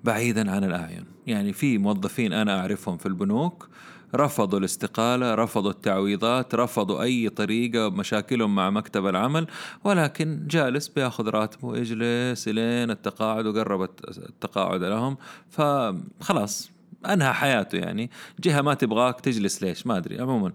بعيدا 0.05 0.51
عن 0.51 0.65
الأعين. 0.65 1.14
يعني 1.27 1.53
في 1.53 1.79
موظفين 1.79 2.33
أنا 2.33 2.61
أعرفهم 2.61 2.97
في 2.97 3.07
البنوك 3.07 3.69
رفضوا 4.15 4.59
الاستقالة 4.59 5.35
رفضوا 5.35 5.71
التعويضات 5.71 6.55
رفضوا 6.55 7.03
أي 7.03 7.29
طريقة 7.29 7.91
مشاكلهم 7.91 8.55
مع 8.55 8.71
مكتب 8.71 9.07
العمل 9.07 9.47
ولكن 9.85 10.47
جالس 10.47 10.89
بياخذ 10.89 11.29
راتبه 11.29 11.77
يجلس 11.77 12.49
إلين 12.49 12.91
التقاعد 12.91 13.47
وقربت 13.47 14.19
التقاعد 14.19 14.83
لهم. 14.83 15.17
فخلاص 15.51 16.71
أنهى 17.07 17.33
حياته 17.33 17.79
يعني. 17.79 18.11
جهة 18.41 18.61
ما 18.61 18.75
تبغاك 18.75 19.21
تجلس 19.21 19.63
ليش؟ 19.63 19.87
ما 19.87 19.97
أدري. 19.97 20.21
عموما 20.21 20.53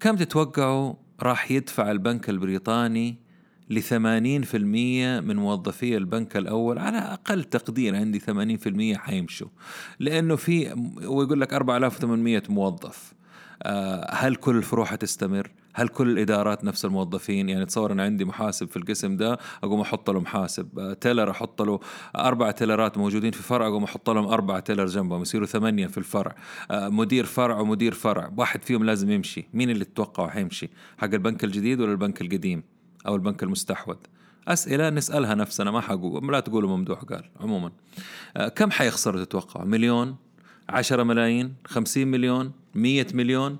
كم 0.00 0.16
تتوقعوا 0.16 0.94
راح 1.22 1.50
يدفع 1.50 1.90
البنك 1.90 2.30
البريطاني 2.30 3.27
في 4.42 4.56
المية 4.56 5.20
من 5.20 5.36
موظفي 5.36 5.96
البنك 5.96 6.36
الأول 6.36 6.78
على 6.78 6.98
أقل 6.98 7.44
تقدير 7.44 7.96
عندي 7.96 8.18
ثمانين 8.18 8.56
في 8.56 8.68
المية 8.68 8.96
حيمشوا 8.96 9.48
لأنه 9.98 10.36
في 10.36 10.72
ويقول 11.06 11.40
لك 11.40 11.54
أربعة 11.54 11.76
آلاف 11.76 11.96
وثمانمية 11.96 12.42
موظف 12.48 13.18
آه، 13.62 14.06
هل 14.14 14.36
كل 14.36 14.56
الفروع 14.56 14.84
حتستمر؟ 14.84 15.50
هل 15.74 15.88
كل 15.88 16.10
الإدارات 16.10 16.64
نفس 16.64 16.84
الموظفين؟ 16.84 17.48
يعني 17.48 17.66
تصور 17.66 17.92
أنا 17.92 18.02
عندي 18.02 18.24
محاسب 18.24 18.68
في 18.68 18.76
القسم 18.76 19.16
ده 19.16 19.38
أقوم 19.64 19.80
أحط 19.80 20.10
له 20.10 20.20
محاسب، 20.20 20.78
آه، 20.78 20.92
تيلر 20.92 21.30
أحط 21.30 21.62
له 21.62 21.80
أربع 22.16 22.50
تيلرات 22.50 22.98
موجودين 22.98 23.30
في 23.30 23.42
فرع 23.42 23.66
أقوم 23.66 23.84
أحط 23.84 24.10
لهم 24.10 24.26
أربع 24.26 24.60
تيلر 24.60 24.86
جنبهم 24.86 25.22
يصيروا 25.22 25.46
ثمانية 25.46 25.86
في 25.86 25.98
الفرع، 25.98 26.34
آه، 26.70 26.88
مدير 26.88 27.24
فرع 27.24 27.60
ومدير 27.60 27.94
فرع، 27.94 28.32
واحد 28.36 28.62
فيهم 28.62 28.84
لازم 28.84 29.10
يمشي، 29.10 29.48
مين 29.54 29.70
اللي 29.70 29.84
تتوقعوا 29.84 30.28
حيمشي؟ 30.28 30.70
حق 30.98 31.14
البنك 31.14 31.44
الجديد 31.44 31.80
ولا 31.80 31.92
البنك 31.92 32.20
القديم؟ 32.20 32.77
أو 33.06 33.14
البنك 33.14 33.42
المستحوذ. 33.42 33.96
أسئلة 34.48 34.90
نسألها 34.90 35.34
نفسنا 35.34 35.70
ما 35.70 35.80
حقول 35.80 36.32
لا 36.32 36.40
تقولوا 36.40 36.76
ممدوح 36.76 36.98
قال 36.98 37.24
عموما. 37.40 37.72
آه، 38.36 38.48
كم 38.48 38.70
حيخسروا 38.70 39.24
تتوقع؟ 39.24 39.64
مليون 39.64 40.16
عشرة 40.68 41.02
ملايين 41.02 41.54
خمسين 41.64 42.08
مليون 42.08 42.52
مية 42.74 43.06
مليون؟ 43.14 43.56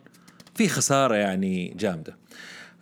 في 0.55 0.69
خسارة 0.69 1.15
يعني 1.15 1.75
جامدة. 1.79 2.17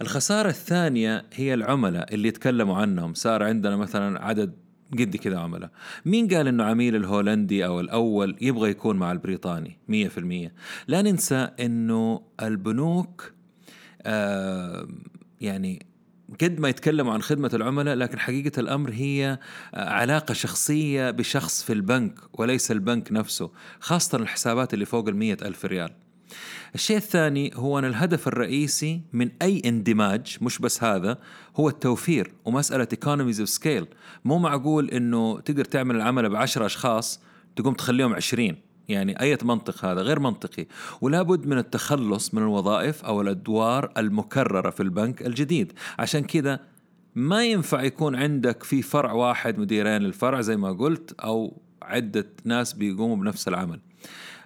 الخسارة 0.02 0.48
الثانية 0.48 1.24
هي 1.32 1.54
العملاء 1.54 2.14
اللي 2.14 2.28
يتكلموا 2.28 2.76
عنهم. 2.76 3.14
صار 3.14 3.42
عندنا 3.42 3.76
مثلا 3.76 4.24
عدد 4.24 4.52
قد 4.92 5.16
كذا 5.16 5.38
عملاء. 5.38 5.70
مين 6.04 6.28
قال 6.28 6.48
إنه 6.48 6.64
عميل 6.64 6.96
الهولندي 6.96 7.66
أو 7.66 7.80
الأول 7.80 8.36
يبغى 8.40 8.70
يكون 8.70 8.96
مع 8.96 9.12
البريطاني؟ 9.12 9.78
مية 9.88 10.08
في 10.08 10.18
المية. 10.18 10.54
لا 10.88 11.02
ننسى 11.02 11.48
إنه 11.60 12.22
البنوك 12.42 13.32
آه 14.02 14.88
يعني 15.40 15.86
قد 16.42 16.60
ما 16.60 16.68
يتكلموا 16.68 17.12
عن 17.12 17.22
خدمة 17.22 17.50
العملاء 17.54 17.94
لكن 17.94 18.18
حقيقة 18.18 18.60
الأمر 18.60 18.90
هي 18.90 19.38
علاقة 19.74 20.34
شخصية 20.34 21.10
بشخص 21.10 21.62
في 21.62 21.72
البنك 21.72 22.18
وليس 22.32 22.70
البنك 22.70 23.12
نفسه 23.12 23.50
خاصة 23.80 24.18
الحسابات 24.18 24.74
اللي 24.74 24.84
فوق 24.84 25.08
المية 25.08 25.36
ألف 25.42 25.64
ريال. 25.64 25.90
الشيء 26.74 26.96
الثاني 26.96 27.50
هو 27.54 27.78
أن 27.78 27.84
الهدف 27.84 28.28
الرئيسي 28.28 29.00
من 29.12 29.30
أي 29.42 29.62
اندماج 29.64 30.36
مش 30.40 30.58
بس 30.58 30.84
هذا 30.84 31.18
هو 31.56 31.68
التوفير 31.68 32.32
ومسألة 32.44 32.88
economies 32.94 33.36
of 33.36 33.60
scale. 33.60 33.86
مو 34.24 34.38
معقول 34.38 34.90
أنه 34.90 35.40
تقدر 35.40 35.64
تعمل 35.64 35.96
العمل 35.96 36.28
بعشرة 36.28 36.66
أشخاص 36.66 37.20
تقوم 37.56 37.74
تخليهم 37.74 38.14
عشرين. 38.14 38.65
يعني 38.88 39.20
أي 39.20 39.38
منطق 39.42 39.84
هذا 39.84 40.00
غير 40.00 40.20
منطقي. 40.20 40.66
ولا 41.00 41.22
بد 41.22 41.46
من 41.46 41.58
التخلص 41.58 42.34
من 42.34 42.42
الوظائف 42.42 43.04
أو 43.04 43.20
الأدوار 43.20 43.92
المكررة 43.96 44.70
في 44.70 44.82
البنك 44.82 45.26
الجديد. 45.26 45.72
عشان 45.98 46.24
كذا 46.24 46.60
ما 47.14 47.44
ينفع 47.44 47.82
يكون 47.82 48.16
عندك 48.16 48.62
في 48.62 48.82
فرع 48.82 49.12
واحد 49.12 49.58
مديرين 49.58 50.02
للفرع 50.02 50.40
زي 50.40 50.56
ما 50.56 50.72
قلت 50.72 51.12
أو 51.20 51.62
عدة 51.82 52.26
ناس 52.44 52.72
بيقوموا 52.72 53.16
بنفس 53.16 53.48
العمل. 53.48 53.80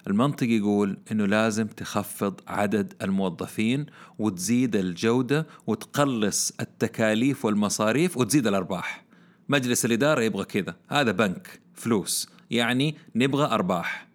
المنطق 0.06 0.46
يقول 0.46 0.98
إنه 1.12 1.26
لازم 1.26 1.66
تخفض 1.66 2.40
عدد 2.48 2.94
الموظفين 3.02 3.86
وتزيد 4.18 4.76
الجودة 4.76 5.46
وتقلص 5.66 6.52
التكاليف 6.60 7.44
والمصاريف 7.44 8.16
وتزيد 8.16 8.46
الأرباح. 8.46 9.04
مجلس 9.48 9.84
الإدارة 9.84 10.22
يبغى 10.22 10.44
كذا، 10.44 10.76
هذا 10.88 11.12
بنك 11.12 11.60
فلوس، 11.74 12.28
يعني 12.50 12.96
نبغى 13.16 13.44
أرباح. 13.44 14.09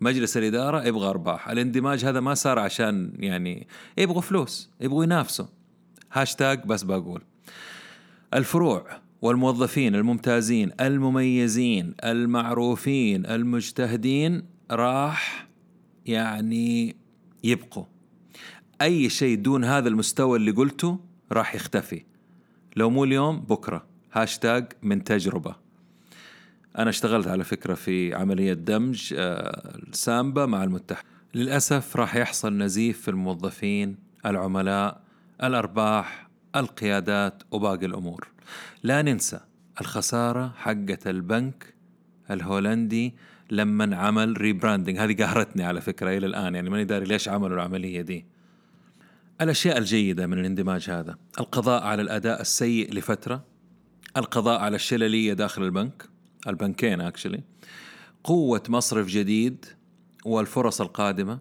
مجلس 0.00 0.36
الإدارة 0.36 0.84
يبغى 0.84 1.08
أرباح. 1.08 1.48
الاندماج 1.48 2.04
هذا 2.04 2.20
ما 2.20 2.34
صار 2.34 2.58
عشان 2.58 3.12
يعني 3.18 3.66
يبغوا 3.98 4.20
فلوس 4.20 4.70
يبغوا 4.80 5.04
ينافسوا. 5.04 5.46
هاشتاج 6.12 6.66
بس 6.66 6.82
بقول. 6.82 7.22
الفروع 8.34 8.86
والموظفين 9.22 9.94
الممتازين 9.94 10.70
المميزين 10.80 11.94
المعروفين 12.04 13.26
المجتهدين 13.26 14.42
راح 14.70 15.48
يعني 16.06 16.96
يبقوا. 17.44 17.84
أي 18.82 19.08
شيء 19.08 19.38
دون 19.38 19.64
هذا 19.64 19.88
المستوى 19.88 20.38
اللي 20.38 20.50
قلته 20.50 20.98
راح 21.32 21.54
يختفي. 21.54 22.04
لو 22.76 22.90
مو 22.90 23.04
اليوم 23.04 23.40
بكرة. 23.40 23.86
هاشتاج 24.12 24.72
من 24.82 25.04
تجربة. 25.04 25.69
أنا 26.78 26.90
اشتغلت 26.90 27.28
على 27.28 27.44
فكرة 27.44 27.74
في 27.74 28.14
عملية 28.14 28.52
دمج 28.52 29.14
آه، 29.16 29.78
السامبا 29.88 30.46
مع 30.46 30.64
المتحد 30.64 31.04
للأسف 31.34 31.96
راح 31.96 32.16
يحصل 32.16 32.58
نزيف 32.58 33.00
في 33.00 33.08
الموظفين 33.08 33.96
العملاء 34.26 35.00
الأرباح 35.42 36.28
القيادات 36.56 37.42
وباقي 37.50 37.86
الأمور. 37.86 38.28
لا 38.82 39.02
ننسى 39.02 39.40
الخسارة 39.80 40.52
حقة 40.56 40.98
البنك 41.06 41.74
الهولندي 42.30 43.14
لما 43.50 43.96
عمل 43.96 44.40
rebranding 44.40 44.98
هذه 44.98 45.16
قهرتني 45.16 45.64
على 45.64 45.80
فكرة 45.80 46.16
إلى 46.16 46.26
الآن 46.26 46.54
يعني 46.54 46.70
ماني 46.70 46.84
داري 46.84 47.04
ليش 47.04 47.28
عملوا 47.28 47.56
العملية 47.56 48.02
دي. 48.02 48.26
الأشياء 49.40 49.78
الجيدة 49.78 50.26
من 50.26 50.38
الاندماج 50.38 50.90
هذا 50.90 51.16
القضاء 51.40 51.82
على 51.82 52.02
الأداء 52.02 52.40
السيء 52.40 52.94
لفترة 52.94 53.44
القضاء 54.16 54.60
على 54.60 54.76
الشللية 54.76 55.32
داخل 55.32 55.62
البنك. 55.62 56.08
البنكين 56.46 57.00
actually 57.00 57.40
قوة 58.24 58.62
مصرف 58.68 59.06
جديد 59.06 59.64
والفرص 60.24 60.80
القادمة. 60.80 61.38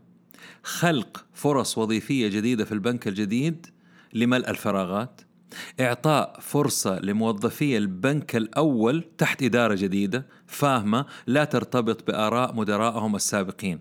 خلق 0.63 1.25
فرص 1.33 1.77
وظيفية 1.77 2.27
جديدة 2.27 2.65
في 2.65 2.71
البنك 2.71 3.07
الجديد 3.07 3.67
لملء 4.13 4.49
الفراغات. 4.49 5.21
إعطاء 5.79 6.39
فرصة 6.41 6.99
لموظفي 6.99 7.77
البنك 7.77 8.35
الأول 8.35 9.05
تحت 9.17 9.43
إدارة 9.43 9.75
جديدة 9.75 10.25
فاهمة 10.47 11.05
لا 11.27 11.43
ترتبط 11.43 12.07
بآراء 12.07 12.55
مدراءهم 12.55 13.15
السابقين. 13.15 13.79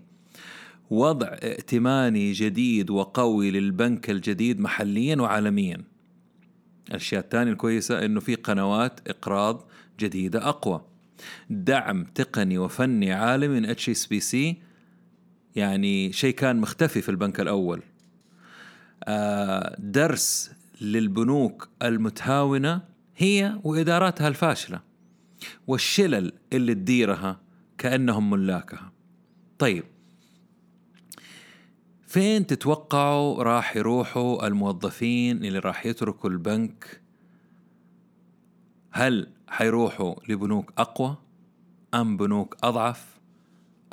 وضع 0.89 1.27
ائتماني 1.27 2.31
جديد 2.31 2.89
وقوي 2.89 3.51
للبنك 3.51 4.09
الجديد 4.09 4.59
محليا 4.59 5.15
وعالميا. 5.15 5.81
الأشياء 6.89 7.23
الثانية 7.23 7.51
الكويسة 7.51 8.05
أنه 8.05 8.19
في 8.19 8.35
قنوات 8.35 8.99
إقراض 9.07 9.67
جديدة 9.99 10.49
أقوى. 10.49 10.88
دعم 11.49 12.03
تقني 12.03 12.57
وفني 12.57 13.13
عالمي 13.13 13.59
من 13.59 13.65
HSBC 13.65 14.61
يعني 15.55 16.11
شيء 16.11 16.33
كان 16.33 16.57
مختفي 16.57 17.01
في 17.01 17.09
البنك 17.09 17.39
الأول. 17.39 17.83
آه، 19.03 19.75
درس 19.79 20.51
للبنوك 20.81 21.69
المتهاونة 21.81 22.81
هي 23.17 23.59
وإداراتها 23.63 24.27
الفاشلة 24.27 24.81
والشلل 25.67 26.33
اللي 26.53 26.73
تديرها 26.73 27.41
كأنهم 27.77 28.29
ملاكها. 28.29 28.91
طيب 29.59 29.83
فين 32.09 32.47
تتوقعوا 32.47 33.43
راح 33.43 33.75
يروحوا 33.75 34.47
الموظفين 34.47 35.45
اللي 35.45 35.59
راح 35.59 35.85
يتركوا 35.85 36.29
البنك 36.29 37.01
هل 38.91 39.31
حيروحوا 39.47 40.15
لبنوك 40.29 40.73
أقوى 40.77 41.17
أم 41.93 42.17
بنوك 42.17 42.57
أضعف 42.63 43.19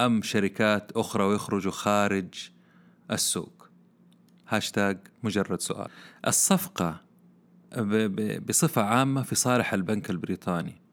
أم 0.00 0.22
شركات 0.22 0.92
أخرى 0.92 1.24
ويخرجوا 1.24 1.72
خارج 1.72 2.50
السوق؟ 3.10 3.68
هاشتاج 4.48 4.98
مجرد 5.22 5.60
سؤال. 5.60 5.88
الصفقة 6.26 7.00
بصفة 8.48 8.82
عامة 8.82 9.22
في 9.22 9.34
صالح 9.34 9.74
البنك 9.74 10.10
البريطاني. 10.10 10.86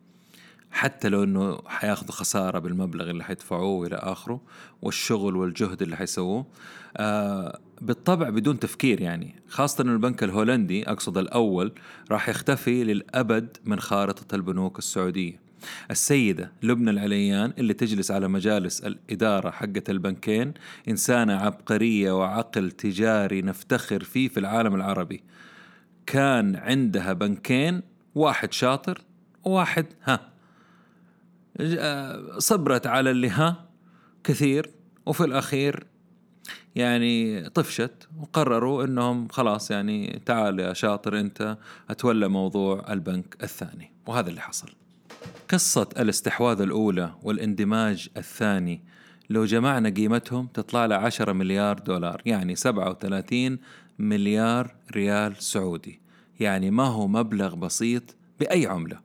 حتى 0.71 1.09
لو 1.09 1.23
إنه 1.23 1.59
حياخذوا 1.65 2.11
خسارة 2.11 2.59
بالمبلغ 2.59 3.09
اللي 3.09 3.23
حيدفعوه 3.23 3.87
إلى 3.87 3.95
آخره 3.95 4.41
والشغل 4.81 5.35
والجهد 5.35 5.81
اللي 5.81 5.95
حيسووه 5.97 6.45
آه 6.97 7.59
بالطبع 7.84 8.30
بدون 8.30 8.60
تفكير 8.60 9.02
يعني. 9.02 9.36
خاصة 9.48 9.84
إنه 9.84 9.91
البنك 9.91 10.24
الهولندي 10.24 10.89
أقصد 10.89 11.17
الأول 11.17 11.72
راح 12.12 12.30
يختفي 12.30 12.84
للأبد 12.84 13.58
من 13.65 13.80
خارطة 13.80 14.36
البنوك 14.36 14.80
السعودية. 14.80 15.39
السيدة 15.91 16.52
لبنى 16.63 16.89
العليان 16.89 17.54
اللي 17.58 17.74
تجلس 17.74 18.12
على 18.12 18.28
مجالس 18.28 18.80
الإدارة 18.80 19.50
حقة 19.50 19.84
البنكين 19.89 20.54
إنسانة 20.89 21.34
عبقرية 21.34 22.12
وعقل 22.19 22.72
تجاري 22.72 23.41
نفتخر 23.41 24.04
فيه 24.04 24.28
في 24.28 24.39
العالم 24.39 24.76
العربي. 24.76 25.24
كان 26.06 26.56
عندها 26.56 27.13
بنكين 27.13 27.82
واحد 28.15 28.54
شاطر 28.54 29.02
وواحد 29.43 29.86
ها. 30.04 30.34
صبرت 32.38 32.88
على 32.88 33.12
اللي 33.12 33.30
ها 33.30 33.69
كثير 34.24 34.72
وفي 35.06 35.24
الأخير 35.24 35.86
يعني 36.75 37.49
طفشت 37.49 38.07
وقرروا 38.19 38.83
إنهم 38.83 39.27
خلاص 39.27 39.71
يعني 39.71 40.21
تعال 40.25 40.59
يا 40.59 40.73
شاطر 40.73 41.19
أنت 41.19 41.57
أتولى 41.89 42.27
موضوع 42.27 42.86
البنك 42.93 43.38
الثاني. 43.43 43.91
وهذا 44.07 44.29
اللي 44.29 44.41
حصل. 44.41 44.69
قصة 45.49 45.89
الاستحواذ 45.99 46.62
الأولى 46.62 47.13
والاندماج 47.23 48.09
الثاني. 48.17 48.81
لو 49.29 49.45
جمعنا 49.45 49.89
قيمتهم 49.89 50.47
تطلع 50.47 50.86
له 50.86 50.95
10 50.95 51.33
مليار 51.33 51.79
دولار 51.79 52.21
يعني 52.25 52.55
37 52.55 53.59
مليار 53.99 54.75
ريال 54.95 55.36
سعودي. 55.43 55.99
يعني 56.39 56.71
ما 56.71 56.83
هو 56.83 57.07
مبلغ 57.07 57.55
بسيط 57.55 58.15
بأي 58.39 58.67
عملة. 58.67 58.99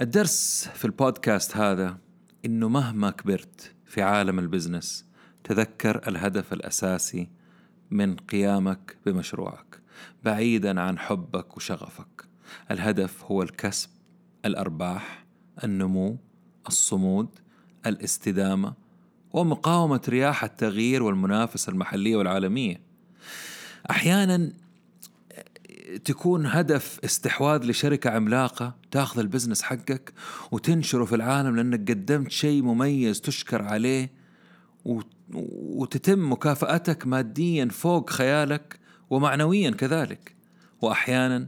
الدرس 0.00 0.68
في 0.74 0.84
البودكاست 0.84 1.56
هذا 1.56 1.98
إنه 2.44 2.68
مهما 2.68 3.10
كبرت 3.10 3.72
في 3.86 4.02
عالم 4.02 4.38
ال 4.38 4.46
business 4.46 5.07
تذكر 5.48 6.08
الهدف 6.08 6.52
الأساسي 6.52 7.28
من 7.90 8.16
قيامك 8.16 8.96
بمشروعك 9.06 9.80
بعيدا 10.24 10.80
عن 10.80 10.98
حبك 10.98 11.56
وشغفك. 11.56 12.24
الهدف 12.70 13.24
هو 13.24 13.42
الكسب 13.42 13.88
الأرباح 14.44 15.24
النمو 15.64 16.16
الصمود 16.66 17.28
الاستدامة 17.86 18.74
ومقاومة 19.32 20.00
رياح 20.08 20.44
التغيير 20.44 21.02
والمنافسة 21.02 21.70
المحلية 21.70 22.16
والعالمية. 22.16 22.80
أحيانا 23.90 24.52
تكون 26.04 26.46
هدف 26.46 27.00
استحواذ 27.04 27.64
لشركة 27.64 28.10
عملاقة 28.10 28.74
تاخذ 28.90 29.18
البزنس 29.18 29.62
حقك 29.62 30.12
وتنشره 30.52 31.04
في 31.04 31.14
العالم 31.14 31.56
لأنك 31.56 31.90
قدمت 31.90 32.30
شيء 32.30 32.62
مميز 32.62 33.20
تشكر 33.20 33.62
عليه 33.62 34.10
وتتم 35.34 36.32
مكافأتك 36.32 37.06
ماديا 37.06 37.68
فوق 37.70 38.10
خيالك 38.10 38.78
ومعنويا 39.10 39.70
كذلك. 39.70 40.36
وأحيانا 40.82 41.46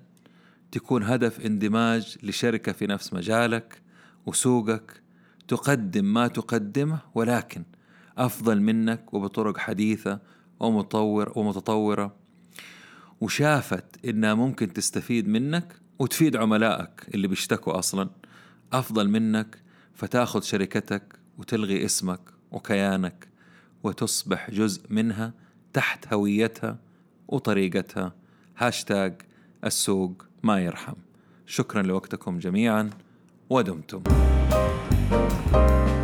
تكون 0.72 1.02
هدف 1.02 1.40
اندماج 1.40 2.18
لشركة 2.22 2.72
في 2.72 2.86
نفس 2.86 3.12
مجالك 3.12 3.82
وسوقك 4.26 5.02
تقدم 5.48 6.04
ما 6.04 6.26
تقدمه 6.28 6.98
ولكن 7.14 7.62
أفضل 8.18 8.60
منك 8.60 9.14
وبطرق 9.14 9.58
حديثة 9.58 10.20
ومطور 10.60 11.32
ومتطورة. 11.36 12.16
وشافت 13.20 14.06
إنها 14.06 14.34
ممكن 14.34 14.72
تستفيد 14.72 15.28
منك 15.28 15.74
وتفيد 15.98 16.36
عملائك 16.36 17.06
اللي 17.14 17.28
بيشتكوا 17.28 17.78
أصلا. 17.78 18.10
أفضل 18.72 19.08
منك 19.08 19.62
فتاخذ 19.94 20.42
شركتك 20.42 21.18
وتلغي 21.38 21.84
اسمك 21.84 22.20
وكيانك 22.50 23.29
وتصبح 23.82 24.50
جزء 24.50 24.82
منها 24.90 25.32
تحت 25.72 26.12
هويتها 26.12 26.78
وطريقتها. 27.28 28.12
هاشتاج 28.58 29.22
السوق 29.64 30.24
ما 30.42 30.60
يرحم. 30.60 30.94
شكرا 31.46 31.82
لوقتكم 31.82 32.38
جميعا 32.38 32.90
ودمتم. 33.50 34.02
thank 35.52 35.90
you 35.90 35.99